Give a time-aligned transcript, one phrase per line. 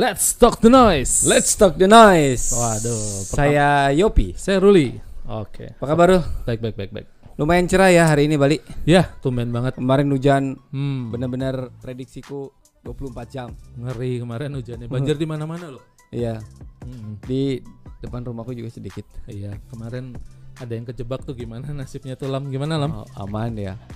[0.00, 1.28] Let's talk the noise.
[1.28, 2.48] Let's talk the noise.
[2.50, 4.32] Waduh, Saya Yopi.
[4.32, 4.96] Saya Ruli.
[5.28, 5.76] Oke.
[5.76, 6.20] Apa kabar lu?
[6.42, 7.06] Baik baik baik baik.
[7.36, 8.56] Lumayan cerah ya hari ini Bali.
[8.84, 9.76] Ya, tumben banget.
[9.76, 12.48] Kemarin hujan Hmm, bener-bener prediksiku
[12.80, 13.48] 24 jam.
[13.76, 14.88] ngeri kemarin hujannya.
[14.88, 15.84] Banjir di mana-mana loh.
[16.08, 16.40] Iya,
[16.80, 17.60] Hmm, di
[18.00, 19.04] depan rumahku juga sedikit.
[19.26, 20.16] iya, kemarin
[20.56, 22.48] ada yang kejebak tuh gimana nasibnya tuh Lam?
[22.48, 23.04] Gimana Lam?
[23.04, 23.76] Oh, aman ya.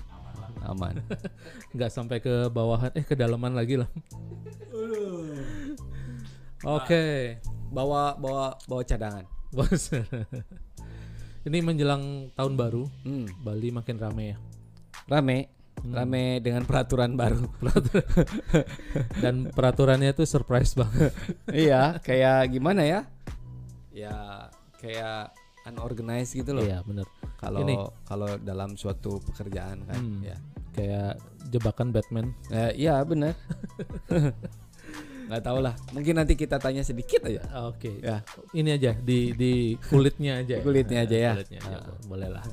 [0.64, 0.96] Aman.
[1.72, 3.88] Nggak sampai ke bawahan eh kedalaman lagi Lam.
[6.66, 7.36] Oke.
[7.68, 9.24] Bawa bawa bawa cadangan.
[9.50, 9.92] Bos.
[11.44, 14.38] Ini menjelang tahun baru, Hmm, Bali makin rame ya.
[15.06, 15.52] rame.
[15.76, 15.92] Hmm.
[15.92, 17.44] Rame dengan peraturan baru.
[19.20, 21.12] Dan peraturannya tuh surprise banget.
[21.52, 23.00] iya, kayak gimana ya?
[23.92, 24.48] Ya,
[24.80, 26.64] kayak unorganized gitu loh.
[26.64, 27.04] Iya, bener
[27.36, 30.24] Kalau kalau dalam suatu pekerjaan kan, Hmm.
[30.24, 30.36] ya.
[30.72, 31.20] Kayak
[31.52, 32.32] jebakan Batman.
[32.48, 33.36] Eh, iya benar.
[35.34, 35.74] Nggak tahu lah.
[35.90, 37.42] Mungkin nanti kita tanya sedikit aja.
[37.66, 37.98] Oke.
[37.98, 38.22] Ya.
[38.54, 39.52] Ini aja di di
[39.82, 40.54] kulitnya aja.
[40.56, 40.62] ya.
[40.62, 41.32] Kulitnya aja ya.
[41.34, 41.90] Kulitnya aja, Ah.
[42.06, 42.44] boleh lah.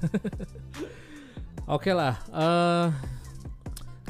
[1.78, 2.18] Oke lah.
[2.34, 2.90] eh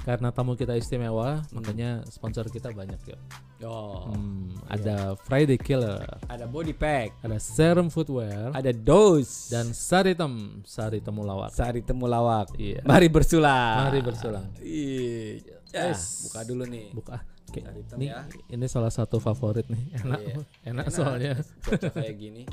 [0.01, 3.19] karena tamu kita istimewa, makanya sponsor kita banyak ya.
[3.61, 4.09] Oh.
[4.09, 11.05] Hmm, ada Friday Killer, Ada body pack, ada Serum Footwear, ada dose dan Saritem, Sari
[11.05, 11.53] Temulawak.
[11.53, 12.49] sari temulawak.
[12.57, 12.81] Iya.
[12.81, 13.93] Mari bersulang.
[13.93, 14.45] Mari bersulang.
[14.57, 15.37] Ih,
[15.69, 16.25] ya, Yes.
[16.25, 16.89] buka dulu nih.
[16.97, 17.21] Buka.
[17.51, 18.19] Oke, Saritem Ini ya.
[18.49, 19.83] ini salah satu favorit nih.
[19.99, 20.19] Enak.
[20.19, 20.35] Iya.
[20.65, 20.85] Enak, Enak.
[20.87, 21.31] soalnya.
[21.59, 22.43] Cuaca kayak gini.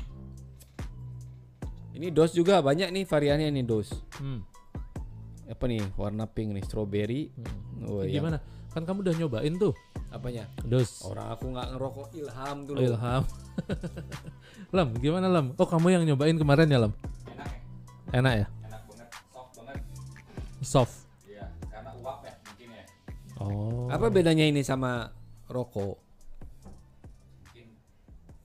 [1.91, 3.91] Ini dos juga banyak nih variannya nih dos.
[4.19, 4.43] Hmm.
[5.47, 5.81] Apa nih?
[5.95, 7.31] Warna pink nih, strawberry.
[7.31, 7.87] hmm.
[7.87, 8.37] Oh, yang- Gimana?
[8.69, 9.73] Kan kamu udah nyobain tuh.
[10.09, 10.45] Apanya?
[10.61, 11.01] Dos.
[11.01, 12.77] Orang aku nggak ngerokok ilham dulu.
[12.77, 13.23] Oh, Ilham.
[14.75, 15.55] Lam, gimana Lam?
[15.55, 16.93] Oh, kamu yang nyobain kemarin ya, Lam?
[17.31, 17.59] enak ya
[18.13, 18.47] Enak ya?
[18.63, 19.79] enak banget soft banget
[20.61, 20.95] Soft.
[23.39, 23.87] Oh.
[23.87, 25.07] Apa bedanya ini sama
[25.47, 25.95] rokok?
[27.39, 27.65] mungkin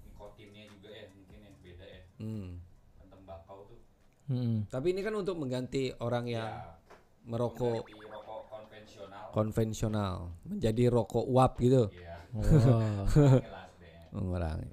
[0.07, 2.49] nikotinnya juga ya mungkin yang beda ya Hmm.
[2.97, 3.79] kan tembakau tuh
[4.25, 4.65] Hmm.
[4.67, 6.79] Tapi ini kan untuk mengganti orang yang ya
[7.25, 10.15] merokok rokok konvensional konvensional
[10.45, 11.91] menjadi rokok uap gitu.
[11.93, 13.05] iya Wah.
[13.45, 14.71] jelas deh Mengurangi.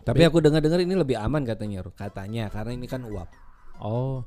[0.00, 3.28] Tapi aku dengar-dengar ini lebih aman katanya, katanya karena ini kan uap.
[3.78, 4.24] Oh.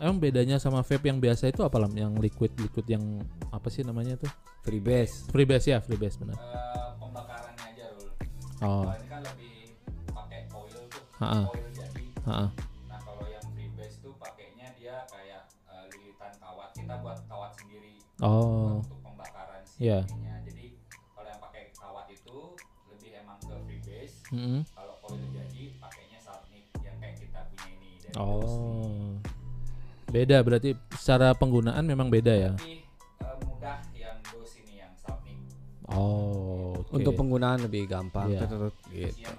[0.00, 1.92] Emang bedanya sama vape yang biasa itu apa Lam?
[1.92, 3.04] Yang liquid-liquid yang
[3.50, 4.32] apa sih namanya tuh?
[4.60, 5.28] Freebase.
[5.28, 6.34] Freebase ya, freebase benar.
[6.34, 6.48] Eh,
[6.96, 8.08] pembakarannya aja Rul
[8.60, 8.80] Oh.
[8.82, 9.52] kalau ini kan lebih
[10.06, 11.40] pakai oil tuh Ha-ha.
[11.46, 12.46] oil jadi Ha-ha.
[12.86, 18.00] nah kalau yang freebase tuh pakainya dia kayak eh, lilitan kawat kita buat kawat sendiri
[18.18, 18.80] Oh.
[18.80, 20.04] untuk pembakaran si Iya.
[20.06, 20.36] ininya.
[20.44, 20.66] Jadi
[21.10, 22.36] kalau yang pakai kawat itu
[22.90, 24.16] lebih emang ke freebase.
[24.30, 24.60] Mm-mm.
[24.70, 28.16] Kalau coil jadi pakainya Saltnik yang kayak kita punya ini dari.
[28.16, 29.09] Oh.
[30.10, 32.52] Beda berarti secara penggunaan memang beda ya.
[32.58, 32.82] Eh,
[33.40, 35.38] mudah yang dos ini yang Saltnik.
[35.86, 36.74] Oh.
[36.76, 36.90] oke.
[36.92, 38.26] Untuk penggunaan lebih gampang.
[38.28, 38.40] Iya.
[38.42, 39.30] Tetep gitu.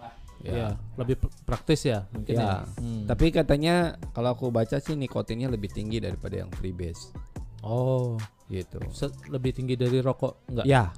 [0.41, 2.41] Ya, lebih pr- praktis ya mungkin ya.
[2.41, 2.55] Ya.
[2.81, 3.05] Hmm.
[3.05, 3.75] Tapi katanya
[4.09, 7.13] kalau aku baca sih nikotinnya lebih tinggi daripada yang freebase
[7.61, 8.17] Oh,
[8.49, 8.81] gitu.
[8.89, 10.65] se- lebih tinggi dari rokok enggak?
[10.65, 10.89] Ya,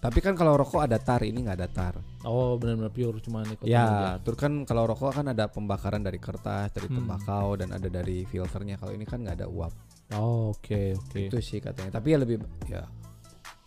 [0.00, 1.94] tapi kan kalau rokok ada tar, ini nggak ada tar.
[2.24, 3.76] Oh, benar-benar pure cuma nikotin aja.
[3.76, 3.88] Ya,
[4.24, 7.04] terus kan kalau rokok kan ada pembakaran dari kertas, dari Hmm.
[7.04, 8.80] tembakau dan ada dari filternya.
[8.80, 9.72] Kalau ini kan nggak ada uap.
[10.16, 11.28] Oh, oke, oke.
[11.28, 12.00] Itu sih katanya.
[12.00, 12.82] Tapi ya lebih ya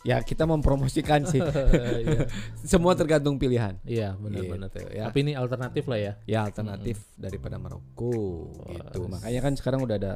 [0.04, 1.40] ya kita mempromosikan sih.
[2.04, 2.28] Iya.
[2.60, 3.80] Semua tergantung pilihan.
[3.88, 4.68] Iya, benar-benar.
[4.68, 5.08] Gitu, ya.
[5.08, 6.12] Tapi ini alternatif lah ya.
[6.28, 9.00] Ya alternatif daripada merokok gitu.
[9.08, 9.16] Wah.
[9.16, 10.12] Makanya kan sekarang udah ada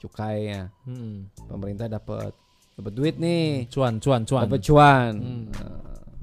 [0.00, 0.72] cukainya.
[0.88, 1.28] Hmm.
[1.46, 2.32] Pemerintah dapat
[2.78, 3.68] dapat duit nih.
[3.68, 4.44] Cuan, cuan, cuan.
[4.48, 5.12] Dapat cuan.
[5.18, 5.44] Hmm.
[5.52, 5.80] Nah,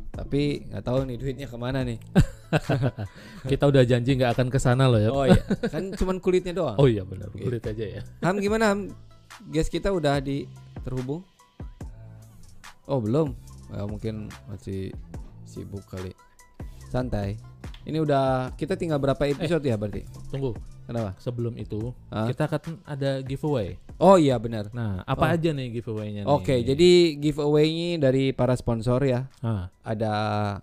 [0.09, 1.97] tapi nggak tahu nih duitnya ke mana nih.
[3.51, 5.09] Kita udah janji nggak akan ke sana loh ya.
[5.13, 6.77] Oh iya, kan cuman kulitnya doang.
[6.81, 8.01] Oh iya benar, kulit aja ya.
[8.25, 8.89] Ham gimana Ham?
[9.47, 10.49] Guys kita udah di
[10.83, 11.21] terhubung?
[12.89, 13.37] Oh belum,
[13.69, 14.89] Ya, mungkin masih
[15.45, 16.09] sibuk kali.
[16.89, 17.37] Santai.
[17.85, 20.03] Ini udah kita tinggal berapa episode ya berarti?
[20.33, 20.57] Tunggu,
[20.89, 21.13] Kenapa?
[21.15, 22.25] sebelum itu Hah?
[22.25, 23.77] kita akan ada giveaway.
[23.95, 24.71] Oh iya benar.
[24.71, 25.33] Nah, apa Oh.
[25.35, 26.25] aja nih giveaway-nya?
[26.25, 29.29] Oke, jadi giveaway-nya dari para sponsor ya.
[29.39, 30.13] Ah, Ada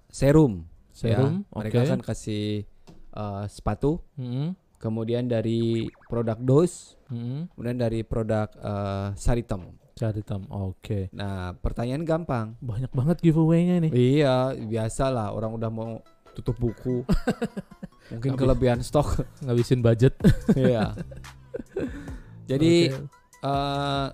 [0.08, 0.66] serum.
[0.90, 1.54] serum, ya.
[1.54, 1.86] Mereka oke.
[1.86, 2.66] akan kasih
[3.12, 4.02] eh, sepatu.
[4.16, 6.98] Mm-mm, Kemudian dari produk dos.
[7.06, 7.48] mm-mm.
[7.52, 9.78] Kemudian dari produk eh, Saritem.
[9.92, 10.44] Cari tam.
[10.48, 11.08] Oke.
[11.10, 12.52] Nah pertanyaan gampang.
[12.60, 13.92] Banyak banget giveaway-nya nih.
[13.92, 16.04] Iya, biasa lah orang udah mau
[16.36, 17.00] tutup buku.
[18.12, 18.38] Mungkin Habis.
[18.38, 19.24] kelebihan stok.
[19.42, 20.14] Ngabisin budget.
[20.54, 20.92] Iya.
[22.46, 23.00] Jadi Oke.
[23.42, 24.08] eh,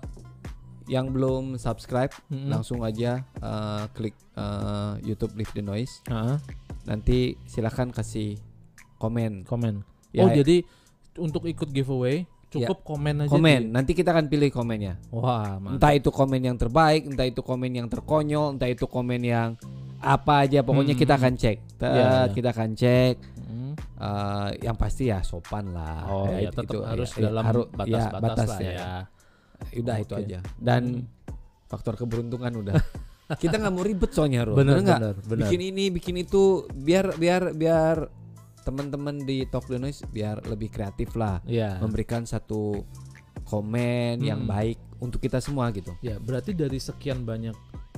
[0.85, 2.49] yang belum subscribe Mm-mm.
[2.49, 6.01] langsung aja eh, klik eh, YouTube Live the Noise.
[6.07, 6.39] Ah,
[6.83, 8.35] Nanti silahkan kasih
[8.97, 9.43] komen.
[9.43, 9.83] komen.
[10.09, 10.63] Ya, oh, jadi
[11.15, 13.31] untuk ikut giveaway cukup komen aja.
[13.31, 13.61] komen.
[13.61, 14.97] di- Nanti kita akan pilih komennya.
[15.09, 15.77] Wah, mantap.
[15.79, 19.49] Entah itu komen yang terbaik, entah itu komen yang terkonyol, entah itu komen yang
[20.03, 21.21] apa aja pokoknya Hmm, kita hmm.
[21.23, 21.57] akan cek.
[21.73, 22.21] Tet, Iya, iya.
[22.29, 23.73] Kita akan cek Hmm.
[23.97, 26.03] eh, yang pasti ya sopan lah.
[26.05, 28.71] Oh ya, itu- tetap itu, harus ya, dalam haru- ya, batas-batas lah batasnya.
[28.71, 28.91] ya.
[29.73, 30.21] Udah itu Oke.
[30.21, 30.39] aja.
[30.53, 31.31] Dan Hmm.
[31.65, 32.75] faktor keberuntungan udah.
[33.33, 34.53] kita nggak mau ribet soalnya, Ro.
[34.53, 34.99] Benar, nggak?
[35.25, 38.11] Bikin ini, bikin itu, biar biar biar
[38.61, 41.79] teman-teman di Talk the Noise biar lebih kreatif lah, Iya.
[41.79, 42.83] memberikan satu
[43.43, 44.51] komen yang Hmm.
[44.51, 45.91] baik untuk kita semua gitu.
[45.99, 47.55] Ya, berarti dari sekian banyak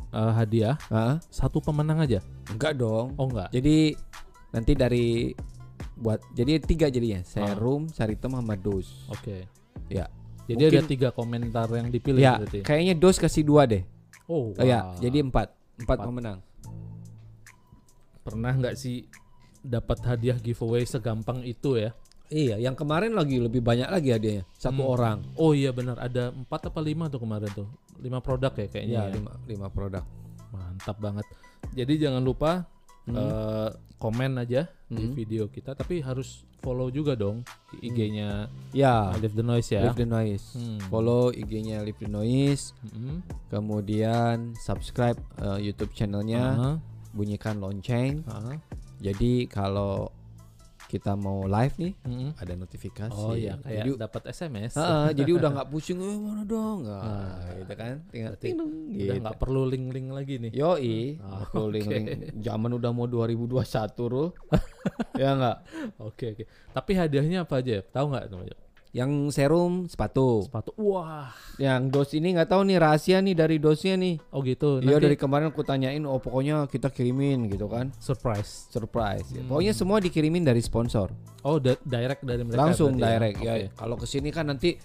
[0.10, 1.18] eh, hadiah, Hah?
[1.26, 2.20] satu pemenang aja.
[2.48, 3.14] Enggak dong.
[3.16, 3.50] Oh enggak.
[3.50, 3.96] Jadi
[4.50, 5.08] nanti dari
[5.96, 7.56] buat jadi tiga jadinya, Ah.
[7.56, 9.08] serum, saritem sama dos.
[9.08, 9.48] Oke.
[9.88, 10.12] Ya.
[10.46, 12.62] Jadi Mungkin- ada tiga komentar yang dipilih Ya, berarti.
[12.62, 13.82] kayaknya dos kasih dua deh.
[14.26, 16.06] Oh, Oh ya, jadi empat, empat Empat.
[16.06, 16.40] pemenang.
[18.22, 19.06] pernah nggak sih
[19.62, 21.94] dapat hadiah giveaway segampang itu ya?
[22.26, 24.90] Iya, yang kemarin lagi lebih banyak lagi hadiahnya, satu Hmm.
[24.90, 25.18] orang.
[25.36, 28.94] Oh iya benar, ada empat apa lima tuh kemarin tuh, lima produk ya kayaknya.
[28.94, 29.14] Ya, ya.
[29.14, 30.04] lima, lima produk.
[30.50, 31.26] Mantap banget.
[31.72, 32.66] Jadi jangan lupa
[33.06, 33.14] Hmm.
[33.14, 35.14] eh, komen aja di Hmm.
[35.14, 37.46] video kita, tapi harus follow juga dong
[37.78, 39.86] IG-nya Ya, Live the Noise ya.
[39.86, 40.58] Live the Noise.
[40.58, 40.82] Hmm.
[40.90, 43.22] Follow IG-nya Live the Noise, Mm-mm.
[43.48, 46.72] kemudian subscribe eh, YouTube channelnya, Aha,
[47.14, 48.26] bunyikan lonceng.
[48.26, 48.58] aha.
[48.98, 50.10] Jadi kalau
[50.96, 52.30] kita mau live nih Mm-mm.
[52.36, 53.12] ada notifikasi.
[53.14, 54.74] Oh iya, kayak Jadi, dapat SMS.
[54.76, 57.96] Ah, jadi udah nggak pusing, eh mana dong, nggak, Ah, gitu kan?
[58.08, 59.22] Tinggal ting dong, Udah gitu.
[59.22, 60.52] nggak perlu link-link lagi nih.
[60.52, 61.96] Yoi, Ah, aku link, oke.
[62.00, 62.10] link.
[62.40, 63.52] Zaman udah mau 2021
[64.08, 64.28] Rul.
[65.22, 65.58] ya nggak?
[66.00, 66.44] Oke oke.
[66.72, 67.84] Tapi hadiahnya apa aja?
[67.84, 68.48] Tahu nggak teman
[68.96, 70.48] Yang serum sepatu.
[70.48, 70.72] Sepatu.
[70.80, 71.36] Wah.
[71.60, 74.16] Yang dos ini nggak tahu nih rahasia nih dari dosnya nih.
[74.32, 74.80] Oh gitu.
[74.80, 78.72] Iya Nanti dari kemarin aku tanyain, oh pokoknya kita kirimin gitu kan, surprise.
[78.72, 79.28] surprise.
[79.30, 79.52] Hmm.
[79.52, 81.12] Pokoknya semua dikirimin dari sponsor,
[81.42, 82.62] Oh da- direct dari mereka.
[82.62, 83.54] langsung berarti direct ya.
[83.54, 83.66] Oke.
[83.76, 84.80] Kalau ke sini kan nanti,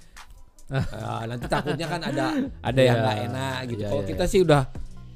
[0.68, 2.24] ah, nanti takutnya kan ada
[2.68, 3.78] ada yang Iya, nggak enak gitu.
[3.78, 4.62] iya, Kalau iya, kita sih udah,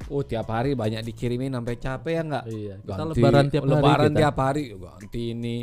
[0.07, 2.45] oh tiap hari banyak dikirimin sampai capek ya nggak?
[2.47, 2.75] Iya.
[2.79, 3.73] Kita Ganti, lebaran tiap hari.
[3.73, 4.19] lebaran kita.
[4.19, 5.57] tiap hari ganti ini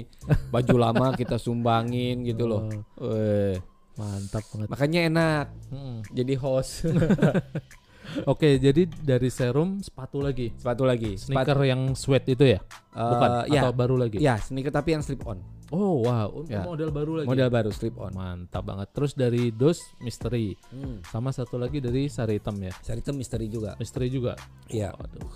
[0.50, 2.62] baju lama kita sumbangin gitu loh.
[2.98, 3.58] Oh, Weh,
[3.94, 4.68] mantap banget.
[4.68, 5.98] makanya enak Mm.
[6.12, 6.86] jadi host.
[8.26, 10.52] Oke, jadi dari serum sepatu lagi.
[10.54, 11.16] Sepatu lagi.
[11.16, 12.60] Sneaker yang sweat itu ya?
[12.92, 14.18] Bukan Eh, ya, atau baru lagi?
[14.18, 15.40] ya sneaker tapi yang slip on.
[15.72, 16.44] Oh, wow.
[16.52, 16.68] Ya.
[16.68, 17.28] Model baru lagi.
[17.32, 18.12] Model baru slip on.
[18.12, 18.92] Mantap banget.
[18.92, 20.52] Terus dari dos misteri.
[20.68, 21.00] Hmm.
[21.08, 22.76] Sama satu lagi dari sari hitam ya.
[22.84, 23.80] Sari itu misteri juga.
[23.80, 24.36] Misteri juga.
[24.68, 24.92] Iya.
[24.92, 25.24] Waduh.
[25.24, 25.32] Yang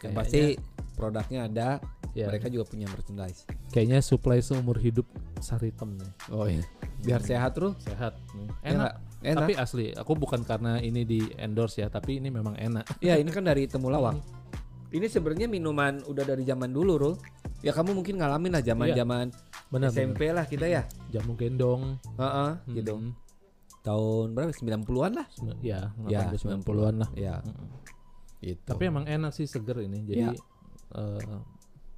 [0.00, 0.40] Kayaknya- pasti
[0.96, 1.68] produknya ada.
[2.10, 2.26] Ya.
[2.26, 3.44] Mereka juga punya merchandise.
[3.70, 5.04] Kayaknya supply seumur hidup
[5.38, 6.10] sari hitam nih.
[6.32, 6.64] Oh iya.
[7.04, 7.76] Biar sehat tuh.
[7.78, 8.16] Sehat.
[8.32, 8.48] Hmm.
[8.64, 8.76] Ya Enak.
[8.80, 8.94] nggak?
[9.20, 9.44] Enak.
[9.44, 13.00] Tapi asli, aku bukan karena ini di endorse ya, tapi ini memang enak.
[13.00, 14.16] Iya ini kan dari temulawak.
[14.90, 17.14] Ini sebenarnya minuman udah dari zaman dulu, Rul.
[17.60, 19.28] Ya kamu mungkin ngalamin lah zaman-zaman
[19.68, 19.92] Benar.
[19.92, 20.82] SMP lah kita ya.
[21.12, 22.00] Jamu gendong.
[22.16, 22.96] Heeh, gitu.
[22.96, 23.12] Hmm.
[23.80, 24.50] Tahun berapa?
[24.50, 25.26] 90-an lah.
[25.30, 27.10] Sem- Ya, Ya, 80 90-an lah.
[27.14, 27.38] Ya.
[28.40, 28.64] Gitu.
[28.64, 30.00] Tapi emang enak sih seger ini.
[30.02, 30.32] Jadi Ya.
[30.96, 31.38] eh,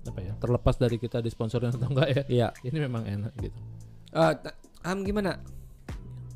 [0.04, 0.34] apa ya?
[0.36, 2.22] Terlepas dari kita disponsorin atau enggak ya.
[2.26, 2.48] Iya.
[2.60, 3.56] Ini memang enak gitu.
[4.12, 5.38] Eh, ta- Am gimana?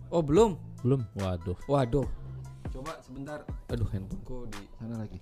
[0.08, 0.54] Oh, belum.
[0.86, 1.02] Belum?
[1.18, 1.58] Waduh.
[1.66, 2.06] Waduh.
[2.70, 3.42] Coba sebentar.
[3.74, 5.18] Aduh, handphoneku di sana lagi.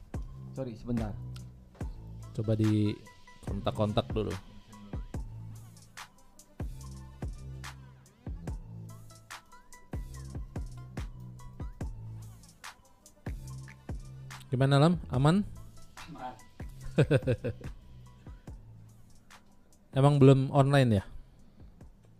[0.52, 1.08] Sorry, sebentar.
[2.36, 2.92] Coba di
[3.48, 4.28] kontak-kontak dulu.
[14.52, 15.00] Gimana Lam?
[15.08, 15.48] Aman?
[16.12, 16.34] Aman.
[19.96, 21.04] Emang belum online ya?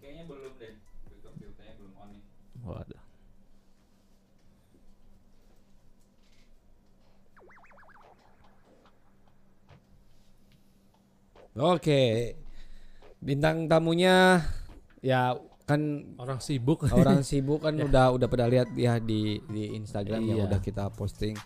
[0.01, 0.73] Kayaknya belum deh.
[1.77, 2.25] Belum on nih.
[2.65, 3.04] Waduh.
[11.55, 12.35] Oke.
[13.19, 14.43] Bintang tamunya
[15.01, 15.33] ya
[15.65, 15.81] kan
[16.19, 16.85] Orang sibuk.
[16.87, 20.47] orang sibuk kan udah udah pada lihat ya di di Instagram yang Iya.
[20.51, 21.37] udah kita posting.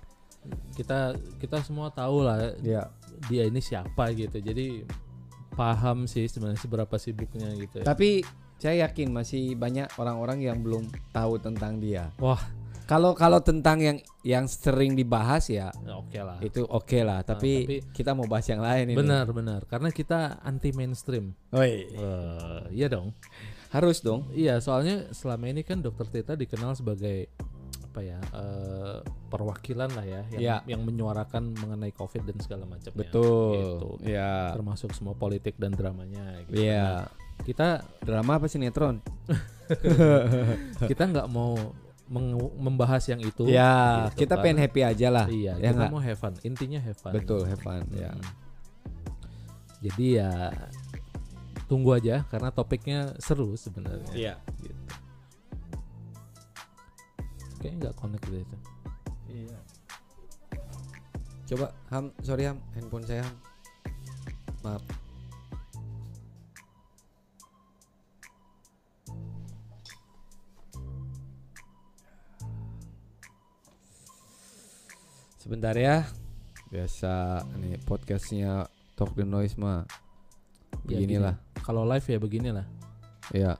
[0.72, 2.88] kita kita semua tahu lah Ya.
[3.28, 4.38] dia ini siapa gitu.
[4.38, 4.86] Jadi
[5.52, 7.84] paham sih sebenarnya seberapa sibuknya gitu ya.
[7.84, 8.22] Tapi
[8.56, 12.10] saya yakin masih banyak orang-orang yang belum tahu tentang dia.
[12.18, 12.38] Wah,
[12.88, 16.40] Kalau kalau tentang yang yang sering dibahas ya ya oke lah.
[16.40, 17.20] itu oke lah.
[17.20, 18.96] Tapi, Ah, tapi- kita mau bahas yang lain ini.
[18.96, 19.60] Benar, benar.
[19.68, 21.36] Karena kita anti mainstream.
[21.52, 23.12] Woi, Eh, iya dong.
[23.68, 24.24] harus dong.
[24.32, 27.28] Iya, soalnya selama ini kan Dokter Tita dikenal sebagai
[27.84, 30.56] apa ya eh, perwakilan lah ya yang, Ya.
[30.64, 32.96] yang menyuarakan mengenai COVID dan segala macamnya.
[32.96, 33.52] Betul.
[33.52, 33.88] Gitu.
[34.08, 34.56] Ya.
[34.56, 36.40] Termasuk semua politik dan dramanya.
[36.48, 36.64] Gitu.
[36.64, 37.12] Iya.
[37.44, 39.04] Kita Drama apa sinetron?
[40.88, 41.54] kita nggak mau
[42.56, 43.44] membahas yang itu.
[43.48, 45.26] Ya, gitu, kita karena- pengen happy aja lah.
[45.28, 45.90] Iya, ya kita nggak?
[45.92, 46.34] mau have fun.
[46.42, 47.12] Intinya have fun.
[47.12, 47.84] Betul, have fun.
[47.92, 48.10] Ya.
[48.12, 48.24] Hmm.
[49.78, 50.32] Jadi ya
[51.68, 54.10] tunggu aja karena topiknya seru sebenarnya.
[54.16, 54.34] Iya.
[54.58, 54.82] Gitu.
[57.60, 58.56] Kayaknya nggak connect deh itu.
[59.28, 59.58] Iya.
[61.48, 63.36] Coba Ham, sorry Ham, handphone saya Ham.
[64.64, 65.07] Maaf.
[75.48, 76.04] Sebentar ya.
[76.68, 79.88] Biasa nih podcastnya Talk the Noise mah
[80.84, 81.40] Ya, beginilah.
[81.40, 81.64] gini.
[81.64, 82.66] Kalau live ya beginilah.
[83.32, 83.56] Ya.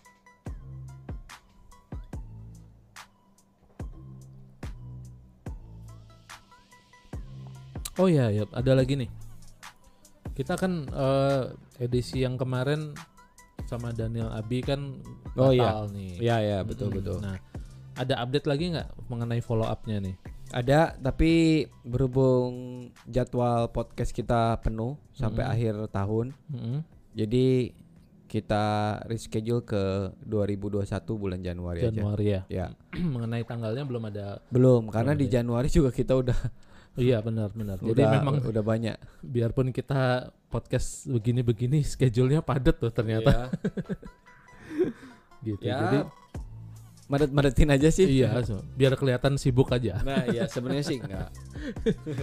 [7.99, 9.11] Oh iya, ya, ada lagi nih.
[10.37, 11.43] Kita kan eh,
[11.83, 12.95] edisi yang kemarin
[13.67, 15.03] sama Daniel Abi kan
[15.35, 15.83] Oh iya.
[15.91, 16.21] nih.
[16.23, 16.99] Ya ya betul Mm-mm.
[17.03, 17.17] betul.
[17.19, 17.41] Nah,
[17.99, 20.15] ada update lagi nggak mengenai follow up-nya nih?
[20.49, 22.51] Ada tapi berhubung
[23.05, 25.55] jadwal podcast kita penuh sampai Mm-mm.
[25.55, 26.27] akhir tahun.
[26.49, 26.79] Mm-mm.
[27.13, 27.77] Jadi
[28.29, 28.65] kita
[29.09, 30.85] reschedule ke 2021
[31.17, 31.89] bulan Januari, aja.
[31.89, 32.43] Januari ya.
[32.49, 32.67] Ya.
[33.15, 34.41] mengenai tanggalnya belum ada.
[34.53, 35.33] Belum karena Belum di ya.
[35.41, 36.39] Januari juga kita udah
[36.99, 37.79] Iya benar benar.
[37.79, 38.97] Jadi udah memang udah banyak.
[39.23, 43.55] biarpun kita podcast begini-begini schedule-nya padat tuh ternyata
[45.47, 45.63] gitu.
[45.63, 45.99] Ya, Jadi
[47.09, 48.05] Madet-madetin aja sih.
[48.21, 49.97] iya, so, biar kelihatan sibuk aja.
[50.05, 51.33] Nah, ya sebenarnya sih enggak.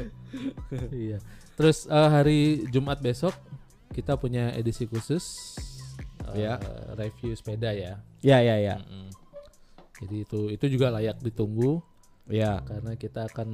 [0.93, 1.17] iya.
[1.55, 2.39] Terus eh, hari
[2.69, 3.33] Jumat besok
[3.91, 5.55] kita punya edisi khusus
[6.35, 6.61] eh, Ya.
[6.93, 7.97] review sepeda ya.
[8.21, 8.75] Ya ya ya.
[8.77, 9.09] Mm-mm.
[10.05, 11.79] Jadi itu itu juga layak ditunggu
[12.25, 12.57] Ya.
[12.61, 13.49] karena kita akan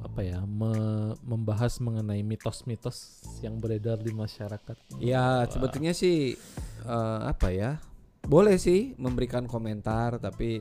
[0.00, 4.76] apa ya me- membahas mengenai mitos-mitos yang beredar di masyarakat.
[4.96, 6.36] Ya sebetulnya sih
[6.84, 7.80] eh, apa ya?
[8.24, 10.60] Boleh sih memberikan komentar tapi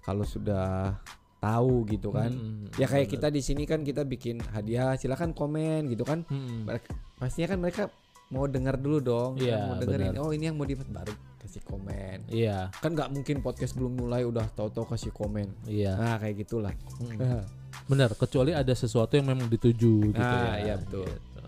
[0.00, 0.98] kalau sudah
[1.38, 2.28] tahu gitu kan.
[2.28, 3.14] Mm-mm, Ya kayak benar.
[3.16, 6.26] kita di sini kan kita bikin hadiah, silakan komen gitu kan.
[6.26, 6.66] Mm-mm.
[6.66, 7.82] Mereka, pastinya kan mereka
[8.28, 10.12] mau dengar dulu dong, kan, Iya, mau dengerin.
[10.12, 10.22] benar.
[10.22, 12.18] Oh ini yang mau dibahas baru kasih komen.
[12.28, 15.48] Iya, Kan nggak mungkin podcast belum mulai udah tahu-tahu kasih komen.
[15.64, 15.96] iya.
[15.96, 16.74] Nah kayak gitulah.
[17.00, 17.16] Mm.
[17.90, 20.62] Benar, kecuali ada sesuatu yang memang dituju gitu Ah, ya.
[20.62, 21.06] iya, betul.
[21.06, 21.40] Gitu.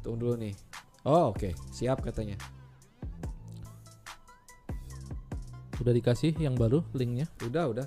[0.00, 0.54] Tunggu dulu nih.
[1.02, 2.36] Oh oke siap katanya.
[5.80, 7.24] Udah dikasih yang baru linknya?
[7.40, 7.86] Udah udah.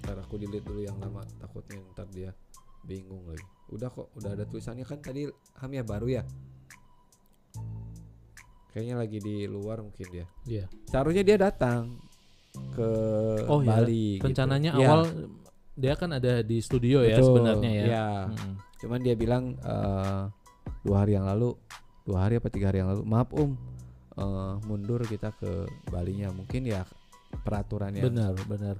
[0.00, 2.32] Ntar aku delete dulu yang lama takutnya ntar dia
[2.84, 3.44] bingung lagi.
[3.68, 5.28] Udah kok udah ada tulisannya kan tadi
[5.60, 6.22] Hamia baru ya.
[8.72, 10.26] Kayaknya lagi di luar mungkin dia.
[10.48, 10.64] Iya.
[10.90, 12.00] Seharusnya dia datang
[12.74, 12.88] ke
[13.46, 14.18] Oh iya, Bali.
[14.18, 14.24] gitu.
[14.26, 15.00] Rencananya Iya, awal
[15.74, 17.28] dia kan ada di studio ya betul.
[17.38, 18.04] sebenarnya ya.
[18.30, 18.52] Mm-mm.
[18.82, 20.22] Cuman dia bilang eh,
[20.82, 21.54] dua hari yang lalu,
[22.04, 23.52] dua hari apa tiga hari yang lalu, maaf Om,
[24.14, 26.28] eh, mundur kita ke Balinya.
[26.30, 26.84] Mungkin ya
[27.40, 28.76] peraturan yang Benar, benar.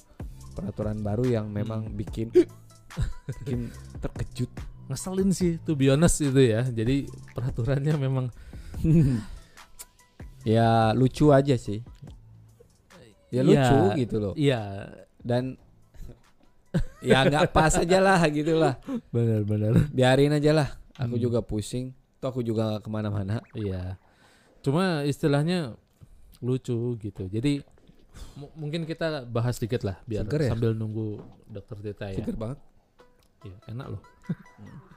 [0.54, 1.96] peraturan baru yang memang Hmm.
[1.96, 2.28] bikin
[3.42, 4.52] bikin terkejut.
[4.86, 6.62] Ngeselin sih to be honest itu ya.
[6.62, 8.28] Jadi peraturannya memang
[10.46, 11.80] ya lucu aja sih.
[13.32, 14.34] Ya lucu Iya, gitu loh.
[14.36, 14.60] Iya,
[15.18, 15.56] Dan
[17.00, 18.78] ya nggak pas aja lah gitu lah.
[19.14, 19.72] benar, benar.
[19.90, 20.68] Biarin aja lah.
[20.94, 21.24] Aku Hmm.
[21.24, 21.90] juga pusing.
[22.24, 23.44] Tuh aku juga nggak ke mana-mana.
[23.52, 24.00] Iya.
[24.58, 25.76] Cuma istilahnya
[26.40, 27.28] lucu gitu.
[27.28, 27.60] Jadi
[28.32, 30.50] mu- mungkin kita bahas dikit lah biar Seger ya?
[30.56, 32.16] sambil nunggu dokter Tita ya.
[32.16, 32.58] Seger banget.
[33.44, 34.02] Iya, enak loh.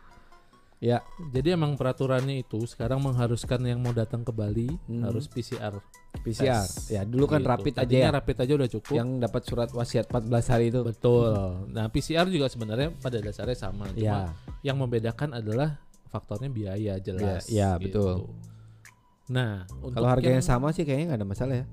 [0.78, 1.02] Ya.
[1.34, 5.02] Jadi emang peraturannya itu sekarang mengharuskan yang mau datang ke Bali Hmm.
[5.02, 5.74] harus PCR.
[6.22, 6.62] PCR.
[6.62, 6.94] Tes.
[6.94, 7.50] Ya dulu kan Gitu.
[7.50, 8.14] rapid aja Tadinya ya.
[8.14, 8.94] rapid aja udah cukup.
[8.94, 10.86] Yang dapat surat wasiat 14 hari itu.
[10.86, 11.34] Betul.
[11.74, 13.90] Nah, PCR juga sebenarnya pada dasarnya sama.
[13.90, 14.30] Cuma Ya.
[14.62, 17.48] yang membedakan adalah faktornya biaya jelas.
[17.48, 18.00] Ya, gitu.
[18.02, 18.16] betul.
[19.28, 21.66] Nah, untuk Kalau harganya yang sama sih kayaknya nggak ada masalah ya.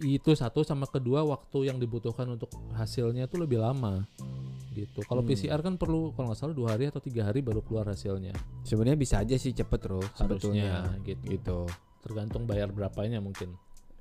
[0.00, 4.08] itu satu sama kedua waktu yang dibutuhkan untuk hasilnya tuh lebih lama
[4.72, 5.04] gitu.
[5.04, 5.28] Kalau Hmm.
[5.28, 8.32] PCR kan perlu kalau nggak salah dua hari atau tiga hari baru keluar hasilnya.
[8.64, 10.96] Sebenarnya bisa aja sih cepet terus sebetulnya.
[11.04, 11.20] Gitu.
[11.28, 11.58] Gitu.
[12.00, 13.52] Tergantung bayar berapanya mungkin.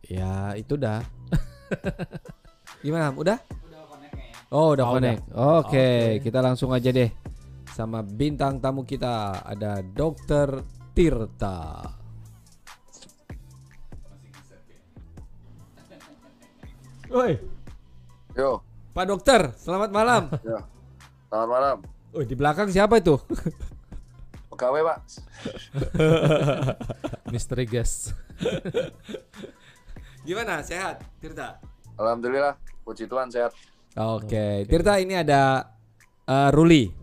[0.08, 1.04] Ya itu dah.
[2.80, 3.12] Gimana?
[3.12, 3.38] Udah?
[3.68, 4.38] Udah connect-nya ya.
[4.50, 5.22] Oh udah Oh, connect.
[5.30, 5.88] Oke, Oke.
[6.24, 7.12] kita langsung aja deh
[7.74, 11.86] sama bintang tamu kita ada Dokter Tirta.
[17.10, 17.34] Woi,
[18.38, 18.62] Yo,
[18.94, 20.24] Pak Dokter, selamat malam.
[20.46, 20.62] yo.
[21.26, 21.78] Selamat malam.
[22.14, 23.18] Woi, di belakang siapa itu?
[24.54, 24.98] Pegawai, Pak.
[27.34, 28.14] Mystery guest.
[30.28, 30.62] Gimana?
[30.62, 31.58] Sehat, Tirta?
[31.98, 32.54] Alhamdulillah,
[32.86, 33.58] puji Tuhan sehat.
[33.98, 35.66] Oke, Tirta ini ada
[36.30, 36.99] eh, Ruli